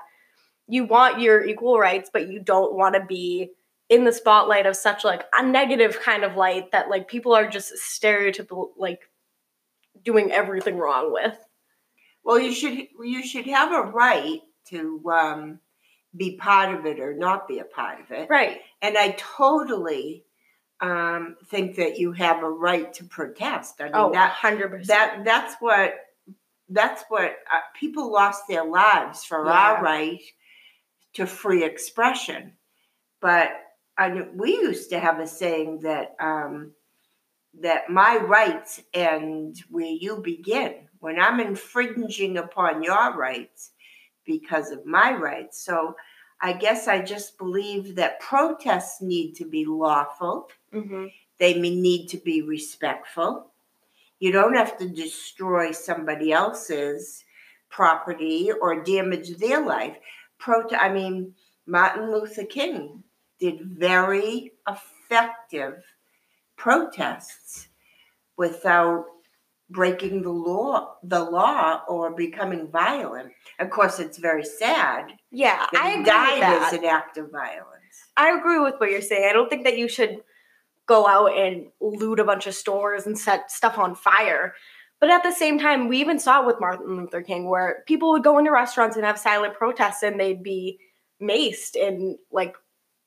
you 0.68 0.84
want 0.84 1.20
your 1.20 1.44
equal 1.44 1.78
rights 1.78 2.10
but 2.12 2.28
you 2.28 2.40
don't 2.40 2.74
want 2.74 2.94
to 2.94 3.04
be 3.04 3.50
in 3.88 4.04
the 4.04 4.12
spotlight 4.12 4.66
of 4.66 4.74
such 4.74 5.04
like 5.04 5.24
a 5.32 5.46
negative 5.46 6.00
kind 6.00 6.24
of 6.24 6.36
light 6.36 6.72
that 6.72 6.90
like 6.90 7.08
people 7.08 7.34
are 7.34 7.48
just 7.48 7.72
stereotypical 7.74 8.70
like 8.76 9.08
doing 10.04 10.32
everything 10.32 10.76
wrong 10.76 11.12
with. 11.12 11.36
Well, 12.24 12.40
you 12.40 12.52
should 12.52 12.88
you 13.02 13.24
should 13.24 13.46
have 13.46 13.72
a 13.72 13.88
right 13.90 14.40
to 14.70 15.02
um, 15.10 15.60
be 16.16 16.36
part 16.36 16.74
of 16.74 16.86
it 16.86 17.00
or 17.00 17.14
not 17.14 17.46
be 17.48 17.58
a 17.58 17.64
part 17.64 18.00
of 18.00 18.10
it. 18.10 18.28
Right. 18.30 18.60
And 18.82 18.96
I 18.96 19.14
totally 19.18 20.24
um, 20.80 21.36
think 21.46 21.76
that 21.76 21.98
you 21.98 22.12
have 22.12 22.42
a 22.42 22.50
right 22.50 22.92
to 22.94 23.04
protest. 23.04 23.80
I 23.80 23.84
mean, 23.84 23.92
Oh, 23.94 24.12
that 24.12 24.34
100%. 24.36 24.86
that 24.86 25.22
that's 25.24 25.54
what 25.60 25.94
that's 26.68 27.04
what 27.08 27.36
uh, 27.52 27.60
people 27.78 28.10
lost 28.12 28.42
their 28.48 28.64
lives 28.64 29.24
for 29.24 29.46
Yeah. 29.46 29.52
our 29.52 29.82
right 29.82 30.20
to 31.14 31.26
free 31.26 31.64
expression. 31.64 32.52
But 33.20 33.50
I 33.96 34.26
we 34.34 34.52
used 34.52 34.90
to 34.90 34.98
have 34.98 35.20
a 35.20 35.26
saying 35.26 35.80
that 35.80 36.14
um, 36.20 36.72
that 37.60 37.88
my 37.88 38.16
rights 38.16 38.80
end 38.92 39.62
where 39.70 39.86
you 39.86 40.18
begin. 40.22 40.74
When 40.98 41.20
I'm 41.20 41.40
infringing 41.40 42.36
upon 42.36 42.82
your 42.82 43.16
rights 43.16 43.70
because 44.26 44.70
of 44.70 44.84
my 44.84 45.12
rights, 45.14 45.58
so 45.58 45.94
I 46.40 46.52
guess 46.52 46.86
I 46.88 47.00
just 47.00 47.38
believe 47.38 47.94
that 47.96 48.20
protests 48.20 49.00
need 49.00 49.32
to 49.36 49.44
be 49.46 49.64
lawful. 49.64 50.50
hmm 50.72 51.06
They 51.38 51.54
may 51.58 51.74
need 51.74 52.08
to 52.08 52.18
be 52.18 52.42
respectful. 52.42 53.50
You 54.18 54.32
don't 54.32 54.56
have 54.56 54.76
to 54.78 54.88
destroy 54.88 55.72
somebody 55.72 56.32
else's 56.32 57.24
property 57.68 58.50
or 58.50 58.82
damage 58.82 59.36
their 59.36 59.60
life. 59.64 59.96
Prote- 60.40 60.76
I 60.78 60.88
mean, 60.92 61.34
Martin 61.66 62.10
Luther 62.12 62.44
King 62.44 63.02
did 63.38 63.60
very 63.62 64.52
effective 64.68 65.82
protests 66.56 67.68
without 68.36 69.04
breaking 69.68 70.22
the 70.22 70.30
law 70.30 70.94
the 71.02 71.22
law 71.22 71.82
or 71.88 72.12
becoming 72.14 72.68
violent. 72.70 73.32
Of 73.58 73.70
course 73.70 73.98
it's 73.98 74.18
very 74.18 74.44
sad 74.44 75.12
Yeah, 75.30 75.66
I 75.76 75.90
agree 75.92 76.04
died 76.04 76.42
that. 76.42 76.70
as 76.72 76.78
an 76.78 76.84
act 76.84 77.18
of 77.18 77.30
violence. 77.32 77.72
I 78.16 78.30
agree 78.30 78.58
with 78.60 78.74
what 78.78 78.90
you're 78.90 79.00
saying. 79.02 79.26
I 79.28 79.32
don't 79.32 79.48
think 79.50 79.64
that 79.64 79.76
you 79.78 79.88
should 79.88 80.18
go 80.86 81.06
out 81.06 81.36
and 81.36 81.66
loot 81.80 82.20
a 82.20 82.24
bunch 82.24 82.46
of 82.46 82.54
stores 82.54 83.06
and 83.06 83.18
set 83.18 83.50
stuff 83.50 83.76
on 83.76 83.94
fire. 83.94 84.54
But 85.00 85.10
at 85.10 85.22
the 85.22 85.32
same 85.32 85.58
time, 85.58 85.88
we 85.88 85.98
even 86.00 86.18
saw 86.18 86.40
it 86.42 86.46
with 86.46 86.60
Martin 86.60 86.96
Luther 86.96 87.20
King, 87.20 87.50
where 87.50 87.82
people 87.86 88.12
would 88.12 88.24
go 88.24 88.38
into 88.38 88.50
restaurants 88.52 88.96
and 88.96 89.04
have 89.04 89.18
silent 89.18 89.54
protests 89.54 90.02
and 90.02 90.18
they'd 90.18 90.42
be 90.42 90.78
maced 91.20 91.74
and 91.76 92.16
like 92.30 92.54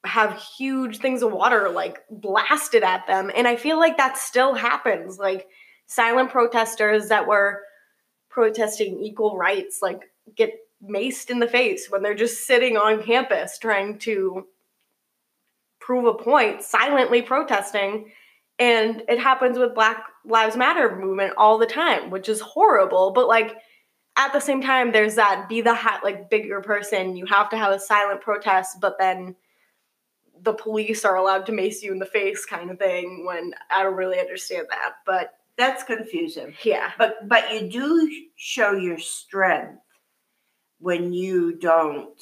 have 0.05 0.37
huge 0.57 0.97
things 0.99 1.23
of 1.23 1.31
water 1.31 1.69
like 1.69 1.99
blasted 2.11 2.83
at 2.83 3.07
them. 3.07 3.31
And 3.35 3.47
I 3.47 3.55
feel 3.55 3.79
like 3.79 3.97
that 3.97 4.17
still 4.17 4.53
happens. 4.53 5.17
Like 5.17 5.47
silent 5.89 6.29
protesters 6.29 7.09
that 7.09 7.27
were 7.27 7.63
protesting 8.29 8.99
equal 8.99 9.35
rights, 9.35 9.81
like 9.81 10.11
get 10.35 10.53
maced 10.87 11.31
in 11.31 11.39
the 11.39 11.47
face 11.47 11.89
when 11.89 12.03
they're 12.03 12.13
just 12.13 12.45
sitting 12.45 12.77
on 12.77 13.03
campus 13.03 13.57
trying 13.57 13.97
to 13.97 14.45
prove 15.79 16.05
a 16.05 16.13
point, 16.13 16.61
silently 16.61 17.23
protesting. 17.23 18.11
And 18.59 19.01
it 19.09 19.19
happens 19.19 19.57
with 19.57 19.73
Black 19.73 20.03
Lives 20.25 20.55
Matter 20.55 20.95
movement 20.95 21.33
all 21.37 21.57
the 21.57 21.65
time, 21.65 22.11
which 22.11 22.29
is 22.29 22.39
horrible. 22.39 23.11
But 23.11 23.27
like 23.27 23.57
at 24.15 24.31
the 24.31 24.39
same 24.39 24.61
time, 24.61 24.91
there's 24.91 25.15
that 25.15 25.49
be 25.49 25.61
the 25.61 25.73
ha- 25.73 26.01
like 26.03 26.29
bigger 26.29 26.61
person. 26.61 27.15
You 27.15 27.25
have 27.25 27.49
to 27.49 27.57
have 27.57 27.73
a 27.73 27.79
silent 27.79 28.21
protest, 28.21 28.79
but 28.79 28.99
then 28.99 29.35
the 30.41 30.53
police 30.53 31.03
are 31.03 31.15
allowed 31.15 31.47
to 31.47 31.51
mace 31.51 31.81
you 31.81 31.91
in 31.91 31.99
the 31.99 32.05
face, 32.05 32.45
kind 32.45 32.69
of 32.69 32.77
thing. 32.77 33.25
When 33.25 33.53
I 33.71 33.81
don't 33.81 33.95
really 33.95 34.19
understand 34.19 34.67
that, 34.69 34.97
but 35.03 35.38
That's 35.59 35.83
confusing. 35.83 36.55
yeah, 36.63 36.91
But 36.97 37.27
but 37.27 37.53
you 37.53 37.69
do 37.69 38.11
show 38.37 38.71
your 38.71 38.97
strength 38.97 39.81
when 40.79 41.11
you 41.11 41.57
don't 41.57 42.17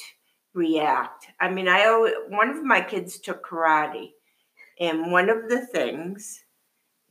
react. 0.56 1.28
I 1.40 1.50
mean, 1.50 1.68
I 1.68 1.86
always, 1.86 2.14
one 2.30 2.50
of 2.50 2.64
my 2.64 2.82
kids 2.82 3.20
took 3.20 3.48
karate, 3.48 4.10
and 4.80 5.12
one 5.12 5.30
of 5.30 5.50
the 5.50 5.68
things 5.68 6.44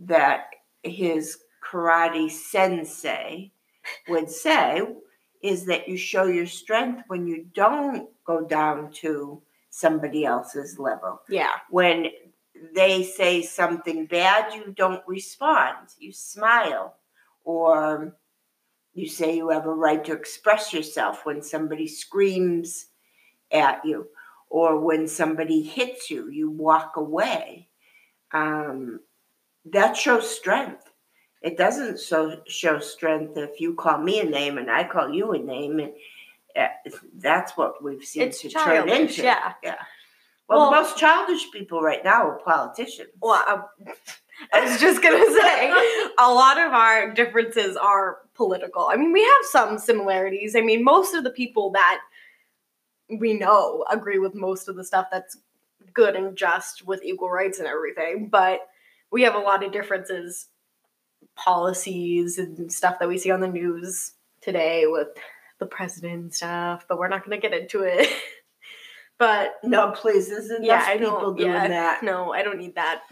that 0.00 0.46
his 0.82 1.38
karate 1.64 2.28
sensei 2.28 3.52
would 4.08 4.28
say 4.28 4.82
is 5.42 5.64
that 5.66 5.88
you 5.88 5.96
show 5.96 6.24
your 6.24 6.46
strength 6.46 7.04
when 7.06 7.26
you 7.28 7.46
don't 7.54 8.08
go 8.26 8.44
down 8.44 8.90
to 8.90 9.40
somebody 9.70 10.24
else's 10.24 10.78
level 10.78 11.20
yeah, 11.28 11.52
when 11.70 12.06
they 12.74 13.02
say 13.02 13.42
something 13.42 14.06
bad, 14.06 14.54
you 14.54 14.72
don't 14.72 15.02
respond. 15.06 15.88
You 15.98 16.12
smile. 16.12 16.96
Or 17.44 18.16
you 18.94 19.08
say 19.08 19.36
you 19.36 19.50
have 19.50 19.66
a 19.66 19.74
right 19.74 20.04
to 20.04 20.12
express 20.12 20.72
yourself 20.72 21.24
when 21.24 21.42
somebody 21.42 21.86
screams 21.86 22.86
at 23.52 23.84
you. 23.84 24.08
Or 24.48 24.80
when 24.80 25.08
somebody 25.08 25.62
hits 25.62 26.10
you, 26.10 26.30
you 26.30 26.50
walk 26.50 26.96
away. 26.96 27.68
Um, 28.32 29.00
that 29.66 29.96
shows 29.96 30.28
strength. 30.28 30.90
It 31.42 31.56
doesn't 31.58 32.00
so, 32.00 32.40
show 32.46 32.78
strength 32.78 33.36
if 33.36 33.60
you 33.60 33.74
call 33.74 33.98
me 33.98 34.20
a 34.20 34.24
name 34.24 34.58
and 34.58 34.70
I 34.70 34.84
call 34.84 35.10
you 35.12 35.32
a 35.32 35.38
name. 35.38 35.78
And 35.78 35.92
uh, 36.56 36.68
that's 37.14 37.56
what 37.56 37.82
we've 37.82 38.04
seen 38.04 38.22
It's 38.24 38.40
to 38.40 38.48
turn 38.48 38.88
into. 38.88 39.22
yeah. 39.22 39.52
Yeah. 39.62 39.76
Well, 40.48 40.58
Well- 40.58 40.70
the 40.70 40.76
most 40.76 40.96
childish 40.98 41.50
people 41.50 41.80
right 41.82 42.04
now 42.04 42.26
are 42.28 42.38
politicians. 42.38 43.10
Well, 43.20 43.32
I, 43.32 43.62
I 44.52 44.64
was 44.64 44.80
just 44.80 45.02
gonna 45.02 45.24
say, 45.40 45.70
a 46.18 46.32
lot 46.32 46.58
of 46.58 46.72
our 46.72 47.12
differences 47.12 47.76
are 47.76 48.18
political. 48.34 48.88
I 48.90 48.96
mean, 48.96 49.12
we 49.12 49.22
have 49.22 49.44
some 49.50 49.78
similarities. 49.78 50.54
I 50.54 50.60
mean, 50.60 50.84
most 50.84 51.14
of 51.14 51.24
the 51.24 51.30
people 51.30 51.70
that 51.72 52.00
we 53.08 53.34
know 53.34 53.84
agree 53.90 54.18
with 54.18 54.34
most 54.34 54.68
of 54.68 54.76
the 54.76 54.84
stuff 54.84 55.06
that's 55.10 55.38
good 55.94 56.16
and 56.16 56.36
just 56.36 56.86
with 56.86 57.02
equal 57.04 57.30
rights 57.30 57.58
and 57.58 57.66
everything, 57.68 58.28
but 58.28 58.60
we 59.10 59.22
have 59.22 59.34
a 59.34 59.38
lot 59.38 59.64
of 59.64 59.72
differences, 59.72 60.48
policies 61.34 62.38
and 62.38 62.70
stuff 62.72 62.98
that 62.98 63.08
we 63.08 63.18
see 63.18 63.30
on 63.30 63.40
the 63.40 63.48
news 63.48 64.12
today 64.40 64.86
with 64.86 65.08
the 65.58 65.66
president 65.66 66.14
and 66.14 66.34
stuff, 66.34 66.84
but 66.88 66.98
we're 66.98 67.08
not 67.08 67.24
gonna 67.24 67.38
get 67.38 67.54
into 67.54 67.82
it. 67.82 68.08
but 69.18 69.54
no, 69.62 69.92
please, 69.92 70.28
there's 70.28 70.50
enough 70.50 70.62
yeah, 70.62 70.84
I 70.86 70.98
people 70.98 71.34
doing 71.34 71.50
yeah, 71.50 71.68
that. 71.68 72.02
No, 72.02 72.32
I 72.32 72.42
don't 72.42 72.58
need 72.58 72.74
that. 72.74 73.02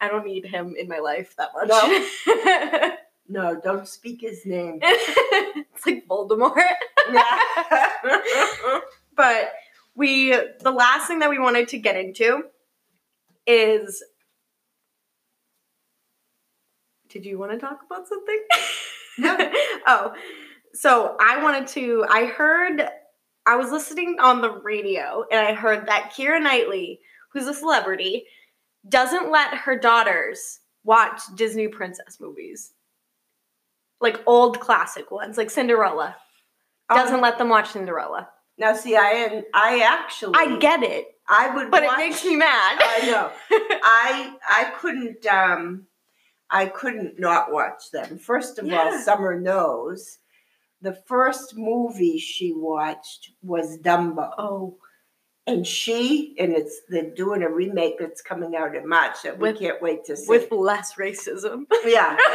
I 0.00 0.08
don't 0.08 0.26
need 0.26 0.44
him 0.44 0.74
in 0.78 0.88
my 0.88 0.98
life 0.98 1.34
that 1.36 1.50
much. 1.54 2.98
No, 3.28 3.58
don't 3.64 3.88
speak 3.88 4.20
his 4.20 4.44
name. 4.44 4.80
it's 4.82 5.86
like 5.86 6.06
Voldemort. 6.06 6.60
Yeah. 7.12 7.38
But 9.16 9.52
we, 9.94 10.30
the 10.32 10.72
last 10.72 11.06
thing 11.06 11.20
that 11.20 11.30
we 11.30 11.38
wanted 11.38 11.68
to 11.68 11.78
get 11.78 11.94
into 11.94 12.42
is. 13.46 14.02
Did 17.08 17.24
you 17.24 17.38
want 17.38 17.52
to 17.52 17.58
talk 17.58 17.78
about 17.86 18.08
something? 18.08 18.42
No. 19.18 19.38
oh, 19.86 20.14
so 20.72 21.16
I 21.20 21.40
wanted 21.44 21.68
to. 21.68 22.04
I 22.10 22.24
heard. 22.24 22.88
I 23.46 23.56
was 23.56 23.70
listening 23.70 24.16
on 24.20 24.40
the 24.40 24.50
radio 24.50 25.24
and 25.30 25.40
I 25.46 25.52
heard 25.54 25.86
that 25.86 26.12
Keira 26.16 26.42
Knightley, 26.42 27.00
who's 27.30 27.46
a 27.46 27.54
celebrity, 27.54 28.24
doesn't 28.88 29.30
let 29.30 29.54
her 29.54 29.78
daughters 29.78 30.60
watch 30.84 31.20
Disney 31.34 31.68
princess 31.68 32.18
movies. 32.20 32.72
Like 34.00 34.20
old 34.26 34.60
classic 34.60 35.10
ones, 35.10 35.36
like 35.38 35.50
Cinderella. 35.50 36.16
Doesn't 36.90 37.14
Um, 37.16 37.20
let 37.22 37.38
them 37.38 37.48
watch 37.48 37.70
Cinderella. 37.72 38.28
now, 38.58 38.74
see, 38.74 38.96
I 38.96 39.10
and 39.12 39.44
I 39.54 39.80
actually 39.80 40.34
I 40.36 40.58
get 40.58 40.82
it. 40.82 41.08
I 41.26 41.54
would 41.54 41.70
but 41.70 41.82
watch, 41.82 41.94
it 41.94 41.96
makes 41.96 42.24
me 42.24 42.36
mad. 42.36 42.78
I 42.80 43.06
know. 43.10 43.30
I 43.82 44.34
I 44.46 44.64
couldn't 44.78 45.24
um 45.26 45.86
I 46.50 46.66
couldn't 46.66 47.18
not 47.18 47.50
watch 47.52 47.90
them. 47.90 48.18
First 48.18 48.58
of 48.58 48.70
all, 48.70 48.98
Summer 48.98 49.38
knows. 49.40 50.18
The 50.84 50.94
first 51.06 51.56
movie 51.56 52.18
she 52.18 52.52
watched 52.54 53.30
was 53.42 53.78
Dumbo. 53.78 54.30
oh, 54.38 54.76
And 55.46 55.66
she 55.66 56.34
and 56.38 56.52
it's 56.52 56.82
they're 56.88 57.10
doing 57.10 57.42
a 57.42 57.48
remake 57.50 57.98
that's 57.98 58.20
coming 58.22 58.54
out 58.54 58.76
in 58.76 58.88
March 58.88 59.16
that 59.24 59.38
we 59.38 59.52
can't 59.54 59.80
wait 59.82 60.04
to 60.06 60.16
see. 60.16 60.26
with 60.28 60.50
less 60.52 60.94
racism. 60.94 61.64
yeah. 61.84 62.16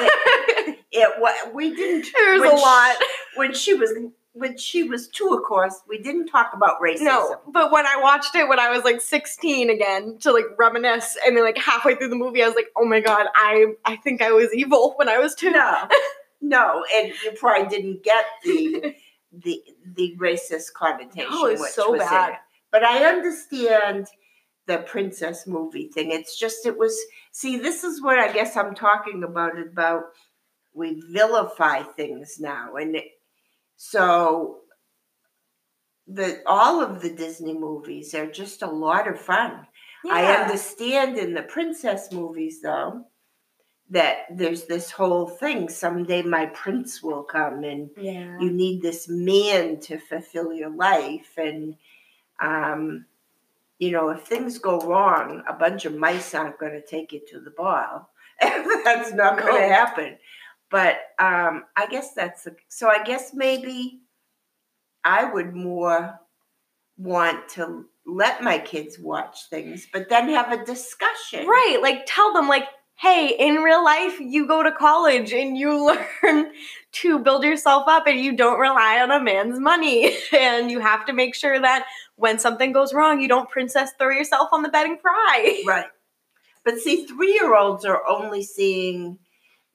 It, 0.91 1.07
it 1.21 1.53
we 1.53 1.75
didn't 1.75 2.07
There's 2.15 2.41
when 2.41 2.51
a 2.53 2.57
she- 2.57 2.63
lot. 2.63 2.95
when 3.35 3.53
she 3.53 3.73
was 3.75 3.91
when 4.33 4.57
she 4.57 4.83
was 4.83 5.07
two, 5.07 5.29
of 5.37 5.43
course, 5.43 5.75
we 5.87 5.99
didn't 5.99 6.27
talk 6.27 6.51
about 6.53 6.81
racism. 6.81 7.01
No, 7.03 7.41
but 7.47 7.71
when 7.71 7.85
I 7.85 7.97
watched 8.01 8.33
it 8.35 8.47
when 8.49 8.59
I 8.59 8.69
was 8.71 8.83
like 8.83 8.99
16 9.01 9.69
again 9.69 10.17
to 10.21 10.31
like 10.31 10.45
reminisce, 10.57 11.15
and 11.25 11.35
then 11.37 11.43
like 11.43 11.57
halfway 11.59 11.93
through 11.95 12.09
the 12.09 12.15
movie, 12.15 12.41
I 12.43 12.47
was 12.47 12.55
like, 12.55 12.69
oh 12.75 12.85
my 12.85 13.01
god, 13.01 13.27
I 13.35 13.73
I 13.85 13.97
think 13.97 14.21
I 14.23 14.31
was 14.31 14.49
evil 14.53 14.93
when 14.97 15.09
I 15.09 15.19
was 15.19 15.35
two. 15.35 15.51
No, 15.51 15.87
no, 16.41 16.83
and 16.93 17.13
you 17.23 17.31
probably 17.37 17.67
didn't 17.67 18.03
get 18.03 18.25
the 18.43 18.95
the 19.31 19.63
the 19.95 20.15
racist 20.17 20.73
connotation. 20.73 21.31
No, 21.31 21.45
it's 21.45 21.75
so 21.75 21.97
bad. 21.97 22.33
it. 22.33 22.39
But 22.71 22.83
I 22.83 23.05
understand 23.05 24.07
the 24.67 24.79
princess 24.79 25.47
movie 25.47 25.89
thing. 25.93 26.11
It's 26.11 26.37
just 26.37 26.65
it 26.65 26.77
was. 26.77 26.97
See, 27.31 27.57
this 27.57 27.83
is 27.83 28.01
what 28.01 28.19
I 28.19 28.31
guess 28.31 28.55
I'm 28.55 28.75
talking 28.75 29.23
about. 29.23 29.59
About 29.59 30.03
we 30.73 31.01
vilify 31.11 31.83
things 31.83 32.37
now, 32.39 32.75
and 32.75 32.95
it, 32.95 33.05
so 33.75 34.59
the 36.07 36.41
all 36.45 36.81
of 36.81 37.01
the 37.01 37.09
Disney 37.09 37.53
movies 37.53 38.13
are 38.15 38.27
just 38.27 38.61
a 38.61 38.69
lot 38.69 39.07
of 39.07 39.19
fun. 39.19 39.67
I 40.09 40.25
understand 40.33 41.17
in 41.17 41.33
the 41.33 41.43
princess 41.43 42.11
movies, 42.11 42.61
though, 42.61 43.05
that 43.91 44.25
there's 44.31 44.65
this 44.65 44.91
whole 44.91 45.27
thing. 45.27 45.67
Someday 45.69 46.21
my 46.21 46.45
prince 46.47 47.01
will 47.01 47.23
come, 47.23 47.63
and 47.63 47.89
Yeah. 47.97 48.37
you 48.39 48.51
need 48.51 48.81
this 48.81 49.07
man 49.09 49.79
to 49.81 49.97
fulfill 49.97 50.53
your 50.53 50.69
life. 50.69 51.33
And, 51.37 51.75
um, 52.39 53.05
you 53.79 53.91
know, 53.91 54.09
if 54.09 54.21
things 54.21 54.57
go 54.59 54.79
wrong, 54.79 55.43
a 55.47 55.53
bunch 55.53 55.85
of 55.85 55.95
mice 55.95 56.35
aren't 56.35 56.59
going 56.59 56.73
to 56.73 56.85
take 56.85 57.11
you 57.13 57.21
to 57.29 57.39
the 57.39 57.51
ball. 57.51 58.11
that's 58.41 59.11
not 59.13 59.39
going 59.39 59.61
to 59.61 59.67
happen. 59.67 60.17
But 60.69 60.97
um, 61.17 61.65
I 61.75 61.87
guess 61.89 62.13
that's 62.13 62.43
the, 62.43 62.55
so. 62.67 62.89
I 62.89 63.03
guess 63.03 63.33
maybe 63.33 64.01
I 65.03 65.23
would 65.25 65.55
more 65.55 66.19
want 66.97 67.49
to 67.49 67.85
let 68.05 68.43
my 68.43 68.59
kids 68.59 68.99
watch 68.99 69.49
things, 69.49 69.87
but 69.91 70.09
then 70.09 70.29
have 70.29 70.51
a 70.51 70.63
discussion. 70.63 71.47
Right. 71.47 71.79
Like 71.81 72.03
tell 72.05 72.33
them 72.33 72.47
like, 72.47 72.65
hey, 72.99 73.33
in 73.39 73.55
real 73.55 73.81
life 73.81 74.19
you 74.19 74.45
go 74.45 74.61
to 74.61 74.73
college 74.73 75.31
and 75.31 75.57
you 75.57 75.97
learn 76.23 76.51
to 76.91 77.19
build 77.19 77.43
yourself 77.43 77.85
up 77.87 78.07
and 78.07 78.19
you 78.19 78.35
don't 78.35 78.59
rely 78.59 78.99
on 78.99 79.09
a 79.09 79.23
man's 79.23 79.59
money. 79.59 80.17
And 80.33 80.69
you 80.69 80.79
have 80.79 81.05
to 81.05 81.13
make 81.13 81.33
sure 81.33 81.59
that 81.59 81.85
when 82.15 82.39
something 82.39 82.71
goes 82.71 82.93
wrong, 82.93 83.21
you 83.21 83.27
don't 83.27 83.49
princess 83.49 83.91
throw 83.97 84.09
yourself 84.09 84.49
on 84.51 84.63
the 84.63 84.69
bed 84.69 84.85
and 84.85 85.01
cry. 85.01 85.63
Right. 85.65 85.85
But 86.65 86.77
see, 86.79 87.05
three 87.05 87.33
year 87.33 87.55
olds 87.55 87.85
are 87.85 88.05
only 88.07 88.43
seeing 88.43 89.17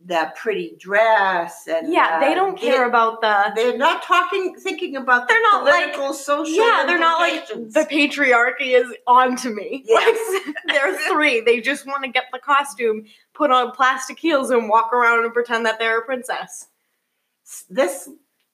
the 0.06 0.30
pretty 0.36 0.76
dress 0.78 1.66
and 1.66 1.90
Yeah, 1.92 2.20
they 2.20 2.32
uh, 2.32 2.34
don't 2.34 2.58
care 2.58 2.86
about 2.86 3.20
the 3.22 3.52
They're 3.54 3.76
not 3.78 4.02
talking, 4.02 4.54
thinking 4.56 4.96
about 4.96 5.26
the 5.28 5.32
They're 5.34 5.42
not 5.42 5.64
like- 5.64 5.92
political, 5.94 6.12
social. 6.14 6.54
Yeah, 6.54 6.84
they're 6.86 6.98
not 6.98 7.20
like 7.20 7.46
the 7.48 7.86
patriarchy 7.90 8.78
is 8.78 8.92
on 9.06 9.36
to 9.36 9.50
me. 9.50 9.82
Yes. 9.88 10.42
Like 10.46 10.54
they're 10.68 10.98
three. 11.08 11.40
They 11.40 11.60
just 11.60 11.86
want 11.86 12.04
to 12.04 12.10
get 12.10 12.24
the 12.32 12.38
costume, 12.38 13.04
put 13.32 13.50
on 13.50 13.70
plastic 13.72 14.18
heels, 14.18 14.50
and 14.50 14.68
walk 14.68 14.92
around 14.92 15.24
and 15.24 15.32
pretend 15.32 15.64
that 15.66 15.78
they're 15.78 16.00
a 16.00 16.04
princess. 16.04 16.66
this 17.70 18.08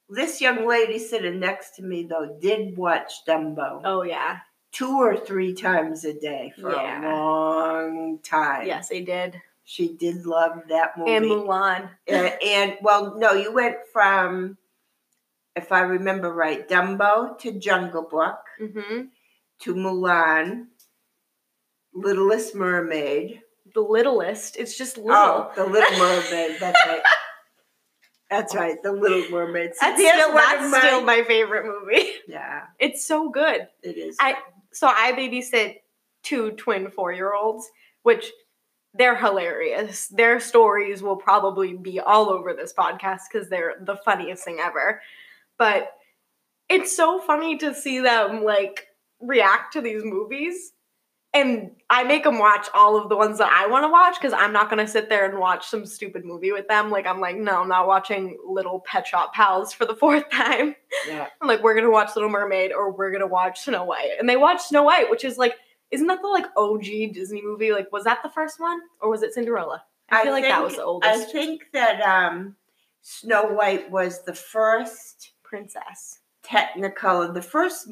this 0.08 0.40
young 0.40 0.66
lady 0.68 0.98
sitting 0.98 1.38
next 1.40 1.76
to 1.76 1.82
me 1.82 2.02
though 2.04 2.36
did 2.40 2.76
watch 2.76 3.24
Dumbo 3.26 3.80
Oh 3.84 4.02
yeah. 4.02 4.38
two 4.72 4.98
or 5.00 5.16
three 5.16 5.54
times 5.54 6.04
a 6.04 6.12
day 6.12 6.52
for 6.60 6.72
Yeah. 6.72 7.00
a 7.00 7.14
long 7.14 8.18
time. 8.22 8.66
Yes, 8.66 8.88
they 8.88 9.00
did. 9.02 9.40
She 9.70 9.86
did 9.94 10.26
love 10.26 10.62
that 10.68 10.98
movie. 10.98 11.12
And 11.12 11.26
Mulan. 11.26 11.90
Uh, 12.10 12.12
and 12.44 12.76
well, 12.82 13.14
no, 13.16 13.34
you 13.34 13.52
went 13.52 13.76
from, 13.92 14.58
if 15.54 15.70
I 15.70 15.82
remember 15.82 16.32
right, 16.32 16.68
Dumbo 16.68 17.38
to 17.38 17.52
Jungle 17.52 18.02
Book 18.02 18.38
Mm-hmm. 18.60 19.02
to 19.60 19.74
Mulan, 19.76 20.66
Littlest 21.94 22.54
Mermaid. 22.54 23.42
The 23.72 23.80
littlest. 23.80 24.56
It's 24.56 24.76
just 24.76 24.96
little. 24.98 25.12
Oh, 25.14 25.52
the 25.54 25.64
Little 25.64 25.96
Mermaid. 25.98 26.56
That's 26.58 26.80
right. 26.86 27.02
That's 28.30 28.54
right. 28.54 28.82
The 28.82 28.90
Little 28.92 29.28
Mermaid. 29.30 29.72
That's, 29.80 30.00
still, 30.00 30.34
that's 30.34 30.70
my- 30.72 30.78
still 30.80 31.02
my 31.02 31.22
favorite 31.22 31.66
movie. 31.66 32.08
Yeah, 32.28 32.62
It's 32.78 33.04
so 33.04 33.28
good. 33.28 33.68
it 33.82 33.96
is. 33.96 34.16
I- 34.20 34.38
So 34.72 34.86
I 34.88 35.12
babysit 35.12 35.76
two 36.24 36.52
twin 36.52 36.90
four 36.90 37.12
year 37.12 37.32
olds, 37.34 37.68
which 38.02 38.30
they're 38.94 39.16
hilarious. 39.16 40.08
Their 40.08 40.40
stories 40.40 41.02
will 41.02 41.16
probably 41.16 41.74
be 41.74 42.00
all 42.00 42.28
over 42.28 42.52
this 42.54 42.72
podcast 42.72 43.22
because 43.32 43.48
they're 43.48 43.74
the 43.82 43.96
funniest 44.04 44.44
thing 44.44 44.58
ever. 44.60 45.00
But 45.58 45.92
it's 46.68 46.96
so 46.96 47.20
funny 47.20 47.56
to 47.58 47.74
see 47.74 48.00
them 48.00 48.44
like 48.44 48.88
react 49.20 49.72
to 49.74 49.80
these 49.80 50.04
movies. 50.04 50.72
And 51.32 51.70
I 51.90 52.02
make 52.02 52.24
them 52.24 52.40
watch 52.40 52.66
all 52.74 52.96
of 52.96 53.08
the 53.08 53.16
ones 53.16 53.38
that 53.38 53.52
I 53.52 53.64
want 53.68 53.84
to 53.84 53.88
watch 53.88 54.16
because 54.20 54.32
I'm 54.32 54.52
not 54.52 54.68
going 54.68 54.84
to 54.84 54.90
sit 54.90 55.08
there 55.08 55.30
and 55.30 55.38
watch 55.38 55.68
some 55.68 55.86
stupid 55.86 56.24
movie 56.24 56.50
with 56.50 56.66
them. 56.66 56.90
Like, 56.90 57.06
I'm 57.06 57.20
like, 57.20 57.36
no, 57.36 57.62
I'm 57.62 57.68
not 57.68 57.86
watching 57.86 58.36
Little 58.44 58.80
Pet 58.80 59.06
Shop 59.06 59.32
Pals 59.32 59.72
for 59.72 59.86
the 59.86 59.94
fourth 60.00 60.28
time. 60.30 60.74
yeah. 61.06 61.28
I'm 61.40 61.46
like, 61.46 61.62
we're 61.62 61.76
gonna 61.76 61.90
watch 61.90 62.16
Little 62.16 62.30
Mermaid 62.30 62.72
or 62.72 62.90
we're 62.90 63.12
gonna 63.12 63.28
watch 63.28 63.60
Snow 63.60 63.84
White. 63.84 64.10
And 64.18 64.28
they 64.28 64.36
watch 64.36 64.60
Snow 64.62 64.82
White, 64.82 65.08
which 65.08 65.24
is 65.24 65.38
like, 65.38 65.54
isn't 65.90 66.06
that 66.06 66.22
the 66.22 66.28
like 66.28 66.46
OG 66.56 66.84
Disney 67.12 67.42
movie? 67.42 67.72
Like, 67.72 67.90
was 67.92 68.04
that 68.04 68.18
the 68.22 68.30
first 68.30 68.60
one? 68.60 68.80
Or 69.00 69.10
was 69.10 69.22
it 69.22 69.34
Cinderella? 69.34 69.82
I 70.10 70.22
feel 70.24 70.32
like 70.32 70.44
that 70.44 70.62
was 70.62 70.76
the 70.76 71.00
I 71.02 71.18
think 71.18 71.62
that 71.72 72.00
um, 72.00 72.56
Snow 73.02 73.44
White 73.52 73.90
was 73.90 74.24
the 74.24 74.34
first 74.34 75.32
princess. 75.42 76.18
Technicolor. 76.44 77.32
The 77.32 77.42
first, 77.42 77.88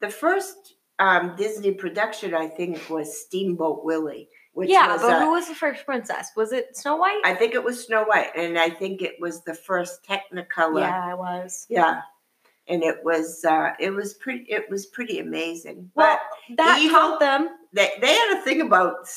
the 0.00 0.08
first 0.10 0.74
um, 0.98 1.34
Disney 1.36 1.72
production, 1.72 2.34
I 2.34 2.48
think, 2.48 2.90
was 2.90 3.22
Steamboat 3.22 3.84
Willie, 3.84 4.28
which 4.52 4.68
yeah, 4.68 4.96
but 5.00 5.10
a- 5.10 5.20
who 5.24 5.30
was 5.30 5.48
the 5.48 5.54
first 5.54 5.84
princess? 5.86 6.30
Was 6.36 6.52
it 6.52 6.76
Snow 6.76 6.96
White? 6.96 7.20
I 7.24 7.34
think 7.34 7.54
it 7.54 7.62
was 7.62 7.84
Snow 7.86 8.04
White, 8.04 8.30
and 8.36 8.58
I 8.58 8.70
think 8.70 9.02
it 9.02 9.14
was 9.20 9.42
the 9.44 9.54
first 9.54 10.06
Technicolor. 10.06 10.80
yeah, 10.80 11.04
I 11.06 11.14
was. 11.14 11.66
Yeah. 11.68 12.00
And 12.68 12.82
it 12.82 12.96
was 13.04 13.44
uh, 13.44 13.70
it 13.78 13.90
was 13.90 14.14
pretty 14.14 14.44
it 14.48 14.68
was 14.70 14.86
pretty 14.86 15.18
amazing. 15.20 15.90
Well, 15.94 16.18
But 16.48 16.56
that 16.56 16.78
evil- 16.80 16.98
taught 16.98 17.20
them. 17.20 17.48
they 17.72 17.90
they 18.00 18.12
had 18.12 18.38
a 18.38 18.42
thing 18.42 18.60
about 18.60 19.08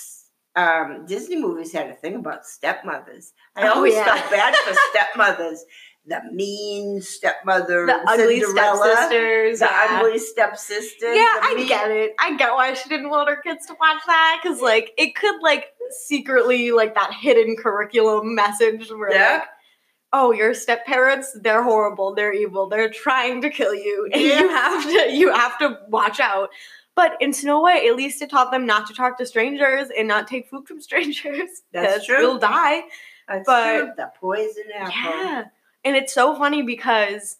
um, 0.55 1.05
Disney 1.07 1.37
movies 1.37 1.71
had 1.71 1.87
a 1.89 1.95
thing 1.95 2.15
about 2.15 2.45
stepmothers. 2.45 3.33
I 3.55 3.67
Oh, 3.67 3.75
always 3.75 3.93
yeah. 3.95 4.05
felt 4.05 4.29
bad 4.31 4.55
for 4.55 4.73
stepmothers. 4.91 5.63
The 6.05 6.21
mean 6.33 7.01
stepmother, 7.01 7.85
The 7.85 8.01
ugly 8.07 8.39
Cinderella, 8.41 8.77
stepsisters. 8.77 9.59
the 9.59 9.65
yeah. 9.65 9.99
ugly 10.01 10.17
stepsister. 10.17 11.13
Yeah, 11.13 11.27
I 11.41 11.53
mean- 11.55 11.67
get 11.67 11.91
it. 11.91 12.15
I 12.19 12.35
get 12.35 12.53
why 12.53 12.73
she 12.73 12.89
didn't 12.89 13.09
want 13.09 13.29
her 13.29 13.41
kids 13.41 13.65
to 13.67 13.75
watch 13.79 14.01
that 14.07 14.39
because, 14.41 14.59
like, 14.61 14.91
it 14.97 15.15
could 15.15 15.39
like 15.41 15.65
secretly 16.07 16.71
like 16.71 16.95
that 16.95 17.13
hidden 17.13 17.55
curriculum 17.57 18.33
message 18.33 18.89
where, 18.89 19.11
Yeah. 19.13 19.33
like, 19.33 19.43
oh, 20.11 20.31
your 20.31 20.53
step 20.53 20.85
parents, 20.85 21.37
they're 21.41 21.63
horrible, 21.63 22.15
they're 22.15 22.33
evil, 22.33 22.67
they're 22.67 22.89
trying 22.89 23.41
to 23.41 23.49
kill 23.49 23.75
you, 23.75 24.09
and 24.11 24.21
you 24.21 24.49
have 24.49 24.83
to 24.83 25.11
you 25.11 25.31
have 25.33 25.57
to 25.59 25.79
watch 25.89 26.19
out. 26.19 26.49
But 26.95 27.15
in 27.21 27.31
Snow 27.31 27.61
White, 27.61 27.87
at 27.87 27.95
least 27.95 28.21
it 28.21 28.29
taught 28.29 28.51
them 28.51 28.65
not 28.65 28.85
to 28.87 28.93
talk 28.93 29.17
to 29.19 29.25
strangers 29.25 29.87
and 29.97 30.07
not 30.07 30.27
take 30.27 30.49
food 30.49 30.67
from 30.67 30.81
strangers. 30.89 31.61
that's 31.71 32.05
true. 32.05 32.19
You'll 32.19 32.39
die. 32.39 32.81
That's 33.27 33.45
but- 33.45 33.77
true. 33.79 33.91
The 33.95 34.11
poison 34.19 34.63
apple. 34.75 34.93
Yeah. 34.93 35.43
And 35.85 35.95
it's 35.95 36.13
so 36.13 36.35
funny 36.35 36.61
because 36.61 37.37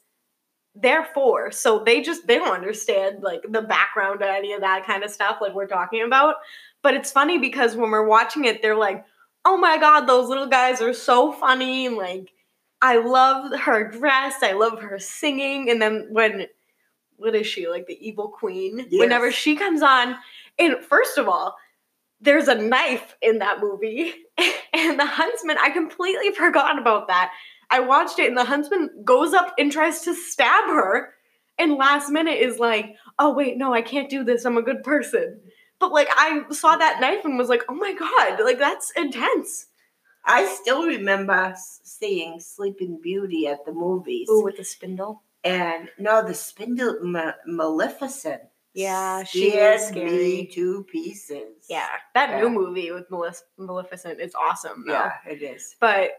they're 0.75 1.03
four, 1.13 1.51
so 1.51 1.83
they 1.83 2.01
just 2.01 2.25
they 2.27 2.35
don't 2.35 2.53
understand 2.53 3.21
like 3.21 3.41
the 3.49 3.61
background 3.63 4.21
of 4.21 4.29
any 4.29 4.53
of 4.53 4.61
that 4.61 4.85
kind 4.85 5.03
of 5.03 5.09
stuff 5.09 5.39
like 5.41 5.53
we're 5.53 5.67
talking 5.67 6.03
about. 6.03 6.35
But 6.83 6.93
it's 6.93 7.11
funny 7.11 7.37
because 7.37 7.75
when 7.75 7.91
we're 7.91 8.07
watching 8.07 8.45
it, 8.45 8.61
they're 8.61 8.77
like, 8.77 9.03
"Oh 9.43 9.57
my 9.57 9.77
god, 9.77 10.05
those 10.05 10.29
little 10.29 10.47
guys 10.47 10.79
are 10.79 10.93
so 10.93 11.33
funny!" 11.33 11.87
And 11.87 11.97
like, 11.97 12.29
I 12.81 12.97
love 12.97 13.59
her 13.59 13.89
dress, 13.89 14.35
I 14.41 14.53
love 14.53 14.79
her 14.79 14.99
singing, 14.99 15.69
and 15.69 15.81
then 15.81 16.07
when 16.11 16.47
what 17.17 17.35
is 17.35 17.45
she 17.45 17.67
like 17.67 17.85
the 17.87 18.07
evil 18.07 18.29
queen? 18.29 18.87
Whenever 18.91 19.31
she 19.31 19.55
comes 19.55 19.81
on, 19.81 20.15
and 20.57 20.77
first 20.83 21.17
of 21.17 21.27
all, 21.27 21.57
there's 22.21 22.47
a 22.47 22.55
knife 22.55 23.15
in 23.21 23.39
that 23.39 23.59
movie, 23.59 24.13
and 24.73 24.99
the 24.99 25.05
huntsman. 25.05 25.57
I 25.61 25.69
completely 25.69 26.31
forgot 26.31 26.79
about 26.79 27.07
that. 27.07 27.33
I 27.69 27.81
watched 27.81 28.19
it, 28.19 28.27
and 28.27 28.37
the 28.37 28.45
huntsman 28.45 28.89
goes 29.03 29.33
up 29.33 29.53
and 29.59 29.71
tries 29.71 30.01
to 30.01 30.15
stab 30.15 30.65
her, 30.65 31.13
and 31.57 31.75
last 31.75 32.09
minute 32.09 32.39
is 32.39 32.59
like, 32.59 32.95
oh 33.19 33.33
wait, 33.33 33.57
no, 33.57 33.73
I 33.73 33.81
can't 33.81 34.09
do 34.09 34.23
this. 34.23 34.45
I'm 34.45 34.57
a 34.57 34.61
good 34.61 34.83
person. 34.83 35.41
But 35.79 35.91
like 35.91 36.09
I 36.11 36.43
saw 36.51 36.75
that 36.75 36.99
knife 36.99 37.25
and 37.25 37.37
was 37.37 37.49
like, 37.49 37.63
oh 37.69 37.75
my 37.75 37.93
god, 37.93 38.43
like 38.43 38.59
that's 38.59 38.91
intense. 38.95 39.67
I 40.25 40.45
still 40.61 40.85
remember 40.85 41.55
seeing 41.83 42.39
Sleeping 42.39 42.99
Beauty 43.01 43.47
at 43.47 43.65
the 43.65 43.71
movies. 43.71 44.29
Ooh, 44.29 44.43
with 44.43 44.57
the 44.57 44.63
spindle. 44.63 45.23
And 45.43 45.89
no, 45.97 46.25
the 46.25 46.33
spindle 46.33 46.97
Ma- 47.01 47.33
Maleficent. 47.47 48.41
Yeah, 48.73 49.23
she 49.23 49.49
scared 49.49 49.79
is 49.79 49.87
scary. 49.87 50.07
me 50.09 50.47
to 50.53 50.83
pieces. 50.91 51.65
Yeah, 51.69 51.87
that 52.13 52.29
Yeah. 52.29 52.41
new 52.41 52.49
movie 52.49 52.91
with 52.91 53.09
Malef- 53.09 53.41
Maleficent 53.57 54.19
is 54.19 54.35
awesome. 54.35 54.83
Though. 54.85 54.93
yeah, 54.93 55.13
it 55.27 55.41
is. 55.41 55.75
But 55.79 56.11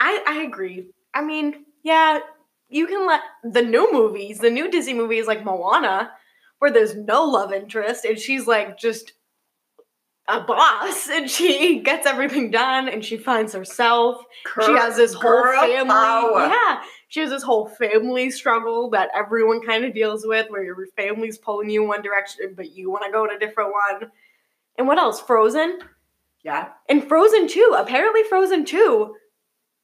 I 0.00 0.22
I 0.26 0.42
agree. 0.42 0.88
I 1.12 1.22
mean, 1.22 1.66
yeah, 1.82 2.20
you 2.68 2.86
can 2.86 3.06
let 3.06 3.20
the 3.44 3.62
new 3.62 3.92
movies, 3.92 4.38
the 4.38 4.50
new 4.50 4.70
Disney 4.70 4.94
movies 4.94 5.26
like 5.26 5.44
Moana, 5.44 6.12
where 6.58 6.70
there's 6.70 6.94
no 6.96 7.24
love 7.24 7.52
interest 7.52 8.04
and 8.04 8.18
she's 8.18 8.46
like 8.46 8.78
just 8.78 9.12
a 10.28 10.40
boss 10.40 11.08
and 11.10 11.30
she 11.30 11.80
gets 11.80 12.06
everything 12.06 12.50
done 12.50 12.88
and 12.88 13.04
she 13.04 13.16
finds 13.16 13.52
herself. 13.52 14.22
she 14.64 14.72
has 14.72 14.96
this 14.96 15.14
whole 15.14 15.44
family. 15.44 15.88
power. 15.88 16.46
Yeah. 16.46 16.82
She 17.08 17.20
has 17.20 17.30
this 17.30 17.42
whole 17.42 17.68
family 17.68 18.30
struggle 18.30 18.90
that 18.90 19.10
everyone 19.14 19.64
kind 19.64 19.84
of 19.84 19.94
deals 19.94 20.26
with 20.26 20.50
where 20.50 20.64
your 20.64 20.76
family's 20.96 21.38
pulling 21.38 21.70
you 21.70 21.82
in 21.82 21.88
one 21.88 22.02
direction, 22.02 22.54
but 22.56 22.72
you 22.72 22.90
want 22.90 23.04
to 23.04 23.12
go 23.12 23.24
in 23.24 23.30
a 23.30 23.38
different 23.38 23.72
one. 23.72 24.10
And 24.76 24.86
what 24.86 24.98
else? 24.98 25.20
Frozen? 25.20 25.78
Yeah. 26.42 26.68
And 26.88 27.06
Frozen 27.06 27.48
2, 27.48 27.76
apparently 27.78 28.22
Frozen 28.24 28.64
2, 28.66 29.14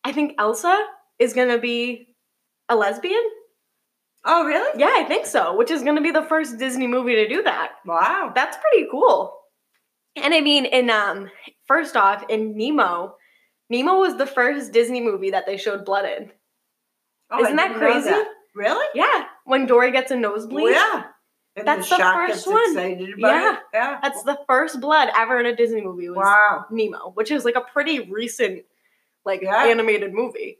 I 0.04 0.12
think 0.12 0.34
Elsa 0.38 0.86
is 1.18 1.32
gonna 1.32 1.58
be 1.58 2.14
a 2.68 2.76
lesbian. 2.76 3.22
Oh, 4.24 4.44
really? 4.44 4.78
Yeah, 4.78 4.92
I 4.92 5.04
think 5.04 5.26
so, 5.26 5.56
which 5.56 5.70
is 5.70 5.82
gonna 5.82 6.00
be 6.02 6.10
the 6.10 6.22
first 6.22 6.58
Disney 6.58 6.86
movie 6.86 7.14
to 7.14 7.28
do 7.28 7.42
that. 7.42 7.72
Wow. 7.84 8.32
That's 8.34 8.56
pretty 8.56 8.88
cool. 8.90 9.41
And 10.16 10.34
I 10.34 10.40
mean, 10.40 10.64
in 10.66 10.90
um, 10.90 11.30
first 11.66 11.96
off, 11.96 12.24
in 12.28 12.56
Nemo, 12.56 13.16
Nemo 13.70 13.98
was 13.98 14.16
the 14.16 14.26
first 14.26 14.72
Disney 14.72 15.00
movie 15.00 15.30
that 15.30 15.46
they 15.46 15.56
showed 15.56 15.84
blood 15.84 16.04
in. 16.04 16.30
Oh, 17.30 17.42
Isn't 17.42 17.56
that 17.56 17.74
crazy? 17.76 18.10
that. 18.10 18.28
Really? 18.54 18.86
Yeah, 18.94 19.24
when 19.46 19.64
Dory 19.64 19.90
gets 19.92 20.10
a 20.10 20.16
nosebleed. 20.16 20.66
Oh, 20.66 20.70
yeah. 20.70 21.04
And 21.56 21.66
That's 21.66 21.88
the 21.88 21.96
shark 21.96 22.28
first 22.28 22.44
gets 22.44 22.46
one. 22.46 22.70
Excited 22.70 23.18
about 23.18 23.34
Yeah. 23.34 23.52
it. 23.54 23.58
Yeah. 23.74 23.98
That's 24.02 24.22
the 24.24 24.38
first 24.46 24.80
blood 24.80 25.08
ever 25.16 25.38
in 25.40 25.46
a 25.46 25.56
Disney 25.56 25.80
movie 25.82 26.08
was 26.10 26.18
Wow. 26.18 26.66
Nemo, 26.70 27.10
which 27.14 27.30
is 27.30 27.44
like 27.44 27.56
a 27.56 27.60
pretty 27.62 28.00
recent 28.10 28.64
like 29.24 29.40
Yeah. 29.42 29.64
animated 29.64 30.12
movie. 30.12 30.58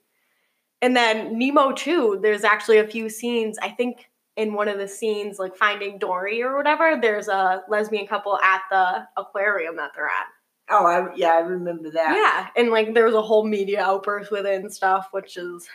And 0.80 0.96
then 0.96 1.38
Nemo 1.38 1.72
2, 1.72 2.20
there's 2.22 2.44
actually 2.44 2.78
a 2.78 2.86
few 2.86 3.08
scenes, 3.08 3.58
I 3.60 3.68
think 3.70 4.08
in 4.36 4.54
one 4.54 4.68
of 4.68 4.78
the 4.78 4.88
scenes 4.88 5.38
like 5.38 5.56
finding 5.56 5.98
Dory 5.98 6.42
or 6.42 6.56
whatever, 6.56 6.98
there's 7.00 7.28
a 7.28 7.62
lesbian 7.68 8.06
couple 8.06 8.38
at 8.38 8.62
the 8.70 9.06
aquarium 9.16 9.76
that 9.76 9.92
they're 9.94 10.06
at. 10.06 10.26
Oh, 10.70 10.86
I, 10.86 11.14
yeah, 11.14 11.32
I 11.32 11.40
remember 11.40 11.90
that. 11.90 12.14
Yeah, 12.14 12.48
and 12.60 12.70
like 12.70 12.94
there 12.94 13.04
was 13.04 13.14
a 13.14 13.22
whole 13.22 13.44
media 13.44 13.82
outburst 13.82 14.30
with 14.30 14.46
it 14.46 14.60
and 14.60 14.72
stuff, 14.72 15.08
which 15.10 15.36
is 15.36 15.68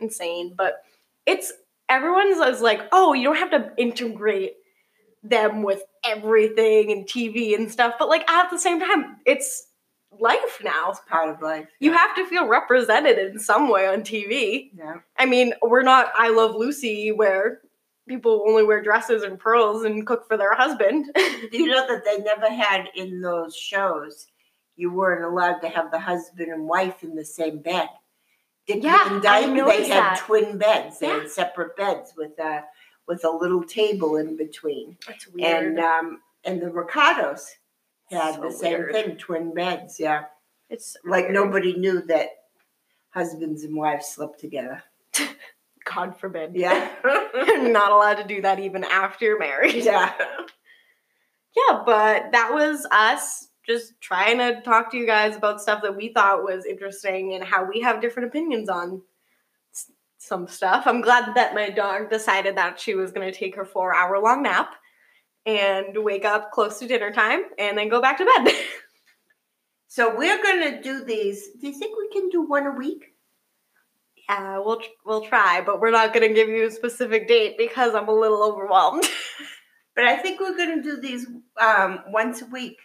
insane. 0.00 0.54
But 0.56 0.84
it's 1.26 1.52
everyone's 1.88 2.38
is 2.38 2.60
like, 2.60 2.82
oh, 2.92 3.12
you 3.12 3.24
don't 3.24 3.36
have 3.36 3.50
to 3.52 3.72
integrate 3.76 4.54
them 5.22 5.62
with 5.62 5.82
everything 6.04 6.90
and 6.90 7.06
TV 7.06 7.54
and 7.54 7.70
stuff, 7.70 7.94
but 7.98 8.08
like 8.08 8.28
at 8.28 8.50
the 8.50 8.58
same 8.58 8.80
time, 8.80 9.16
it's 9.24 9.68
life 10.18 10.60
now. 10.62 10.90
It's 10.90 11.00
part 11.08 11.28
of 11.28 11.40
life. 11.40 11.66
You 11.80 11.92
have 11.92 12.14
to 12.16 12.26
feel 12.26 12.46
represented 12.46 13.18
in 13.18 13.38
some 13.38 13.68
way 13.68 13.86
on 13.86 14.02
TV. 14.02 14.70
Yeah. 14.76 14.96
I 15.16 15.26
mean, 15.26 15.54
we're 15.62 15.82
not 15.82 16.12
I 16.16 16.30
Love 16.30 16.54
Lucy 16.54 17.12
where 17.12 17.60
people 18.12 18.44
only 18.46 18.62
wear 18.64 18.82
dresses 18.82 19.22
and 19.22 19.38
pearls 19.38 19.84
and 19.84 20.06
cook 20.06 20.28
for 20.28 20.36
their 20.36 20.54
husband. 20.54 21.06
Do 21.14 21.48
you 21.52 21.66
know 21.68 21.86
that 21.88 22.04
they 22.04 22.18
never 22.18 22.48
had 22.52 22.88
in 22.94 23.20
those 23.22 23.56
shows? 23.56 24.26
You 24.76 24.92
weren't 24.92 25.24
allowed 25.24 25.60
to 25.60 25.68
have 25.68 25.90
the 25.90 25.98
husband 25.98 26.52
and 26.52 26.66
wife 26.68 27.02
in 27.02 27.14
the 27.14 27.24
same 27.24 27.60
bed. 27.60 27.88
Dickie 28.66 28.80
Yeah, 28.82 29.14
and 29.16 29.24
I 29.26 29.46
they 29.46 29.88
had 29.88 30.02
that. 30.02 30.18
twin 30.26 30.58
beds. 30.58 30.98
They 30.98 31.06
Yeah. 31.08 31.20
had 31.20 31.30
separate 31.30 31.74
beds 31.76 32.12
with 32.16 32.38
a 32.38 32.64
with 33.08 33.24
a 33.24 33.30
little 33.30 33.64
table 33.64 34.16
in 34.16 34.36
between. 34.36 34.96
That's 35.06 35.26
weird. 35.28 35.64
And 35.66 35.78
um, 35.80 36.20
and 36.44 36.60
the 36.60 36.70
Ricardos 36.70 37.48
had 38.10 38.34
So 38.36 38.42
the 38.42 38.52
same 38.52 38.72
weird. 38.78 38.92
thing, 38.92 39.16
twin 39.16 39.54
beds. 39.54 39.98
Yeah, 39.98 40.24
it's 40.70 40.96
like 41.04 41.24
weird. 41.24 41.34
nobody 41.34 41.72
knew 41.76 42.02
that 42.02 42.28
husbands 43.10 43.64
and 43.64 43.74
wives 43.74 44.06
slept 44.08 44.38
together. 44.38 44.82
God 45.84 46.16
forbid. 46.18 46.52
Yeah, 46.54 46.88
You're 47.34 47.68
not 47.68 47.92
allowed 47.92 48.14
to 48.16 48.24
do 48.24 48.40
that 48.42 48.58
even 48.60 48.84
after 48.84 49.24
you're 49.24 49.38
married. 49.38 49.84
yeah. 49.84 50.12
Yeah, 51.54 51.82
but 51.84 52.32
that 52.32 52.50
was 52.50 52.86
us 52.90 53.48
just 53.66 53.92
trying 54.00 54.38
to 54.38 54.62
talk 54.62 54.90
to 54.90 54.96
you 54.96 55.04
guys 55.06 55.36
about 55.36 55.60
stuff 55.60 55.82
that 55.82 55.94
we 55.94 56.08
thought 56.14 56.44
was 56.44 56.64
interesting 56.64 57.34
and 57.34 57.44
how 57.44 57.62
we 57.62 57.78
have 57.82 58.00
different 58.00 58.28
opinions 58.28 58.70
on 58.70 59.02
s- 59.74 59.90
some 60.16 60.48
stuff. 60.48 60.84
I'm 60.86 61.02
glad 61.02 61.34
that 61.34 61.54
my 61.54 61.68
dog 61.68 62.08
decided 62.08 62.56
that 62.56 62.80
she 62.80 62.94
was 62.94 63.12
going 63.12 63.30
to 63.30 63.38
take 63.38 63.54
her 63.54 63.66
four 63.66 63.94
hour 63.94 64.18
long 64.18 64.42
nap 64.42 64.70
and 65.44 65.94
wake 66.02 66.24
up 66.24 66.52
close 66.52 66.78
to 66.78 66.86
dinner 66.88 67.12
time 67.12 67.42
and 67.58 67.76
then 67.76 67.90
go 67.90 68.00
back 68.00 68.16
to 68.18 68.24
bed. 68.24 68.54
So 69.88 70.16
we're 70.16 70.42
gonna 70.42 70.80
do 70.82 71.04
these. 71.04 71.50
Do 71.60 71.66
you 71.66 71.74
think 71.74 71.98
we 71.98 72.08
can 72.18 72.30
do 72.30 72.40
one 72.40 72.66
a 72.66 72.70
week? 72.70 73.11
Yeah, 74.28 74.58
we'll 74.58 74.80
we'll 75.04 75.22
try, 75.24 75.62
but 75.64 75.80
we're 75.80 75.90
not 75.90 76.12
going 76.14 76.26
to 76.28 76.34
give 76.34 76.48
you 76.48 76.66
a 76.66 76.70
specific 76.70 77.28
date 77.28 77.56
because 77.58 77.94
I'm 77.94 78.08
a 78.08 78.14
little 78.14 78.42
overwhelmed. 78.42 79.04
But 79.94 80.04
I 80.06 80.16
think 80.16 80.40
we're 80.40 80.56
going 80.56 80.76
to 80.76 80.82
do 80.82 80.98
these 81.02 81.26
um, 81.60 81.98
once 82.08 82.40
a 82.40 82.46
week. 82.46 82.78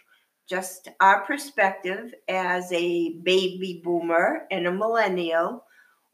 Just 0.46 0.88
our 1.00 1.24
perspective 1.24 2.12
as 2.28 2.70
a 2.70 3.14
baby 3.22 3.80
boomer 3.82 4.42
and 4.50 4.66
a 4.66 4.70
millennial 4.72 5.64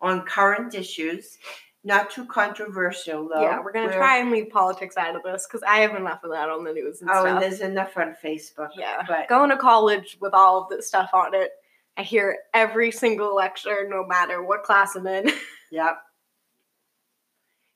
on 0.00 0.24
current 0.24 0.72
issues. 0.72 1.36
Not 1.82 2.10
too 2.10 2.24
controversial, 2.26 3.28
though. 3.28 3.42
yeah, 3.42 3.58
we're 3.60 3.72
going 3.72 3.88
to 3.90 3.94
try 3.96 4.18
and 4.18 4.30
leave 4.30 4.50
politics 4.50 4.96
out 4.96 5.16
of 5.16 5.22
this 5.24 5.48
because 5.48 5.64
I 5.68 5.78
have 5.78 5.96
enough 5.96 6.22
of 6.22 6.30
that 6.30 6.48
on 6.48 6.62
the 6.62 6.72
news 6.72 7.00
and 7.00 7.10
Oh, 7.10 7.22
stuff. 7.22 7.26
and 7.26 7.42
there's 7.42 7.60
enough 7.60 7.96
on 7.96 8.14
Facebook. 8.24 8.68
Yeah. 8.76 9.02
But 9.06 9.28
Going 9.28 9.50
to 9.50 9.56
college 9.56 10.16
with 10.20 10.32
all 10.32 10.62
of 10.62 10.68
this 10.70 10.86
stuff 10.86 11.10
on 11.12 11.34
it, 11.34 11.50
I 11.96 12.02
hear 12.02 12.38
every 12.52 12.90
single 12.90 13.34
lecture, 13.34 13.86
no 13.88 14.04
matter 14.04 14.42
what 14.42 14.64
class 14.64 14.96
I'm 14.96 15.06
in. 15.06 15.30
Yep. 15.70 15.96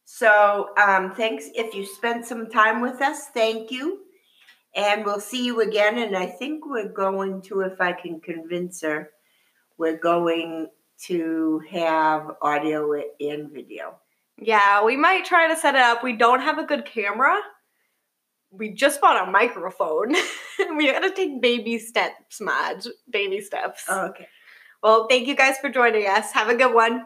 So, 0.05 0.69
um, 0.77 1.15
thanks. 1.15 1.49
If 1.55 1.75
you 1.75 1.85
spent 1.85 2.25
some 2.27 2.49
time 2.49 2.81
with 2.81 3.03
us, 3.03 3.27
thank 3.35 3.73
you. 3.73 4.01
And 4.77 5.05
we'll 5.05 5.19
see 5.21 5.45
you 5.45 5.63
again. 5.63 5.99
And 5.99 6.17
I 6.17 6.27
think 6.27 6.65
we're 6.65 6.93
going 6.93 7.43
to, 7.43 7.63
if 7.63 7.81
I 7.81 7.93
can 7.93 8.21
convince 8.21 8.83
her, 8.83 9.11
we're 9.79 9.97
going 9.99 10.69
to 11.07 11.61
have 11.71 12.37
audio 12.41 12.93
and 13.21 13.51
video. 13.51 13.99
yeah, 14.41 14.85
we 14.85 14.97
might 14.97 15.25
try 15.25 15.49
to 15.49 15.57
set 15.57 15.75
it 15.75 15.81
up. 15.81 16.05
We 16.05 16.17
don't 16.17 16.41
have 16.41 16.59
a 16.59 16.65
good 16.65 16.85
camera. 16.85 17.41
We 18.51 18.71
just 18.71 19.01
bought 19.01 19.29
a 19.29 19.31
microphone. 19.31 20.15
we 20.77 20.91
gotta 20.91 21.11
take 21.11 21.41
baby 21.41 21.79
steps, 21.79 22.41
Madge. 22.41 22.87
Baby 23.11 23.41
steps. 23.41 23.85
Oh, 23.89 24.07
okay. 24.07 24.29
Well, 24.83 25.07
thank 25.09 25.27
you 25.27 25.35
guys 25.35 25.59
for 25.59 25.69
joining 25.69 26.07
us. 26.07 26.33
Have 26.33 26.49
a 26.49 26.55
good 26.55 26.73
one. 26.73 27.05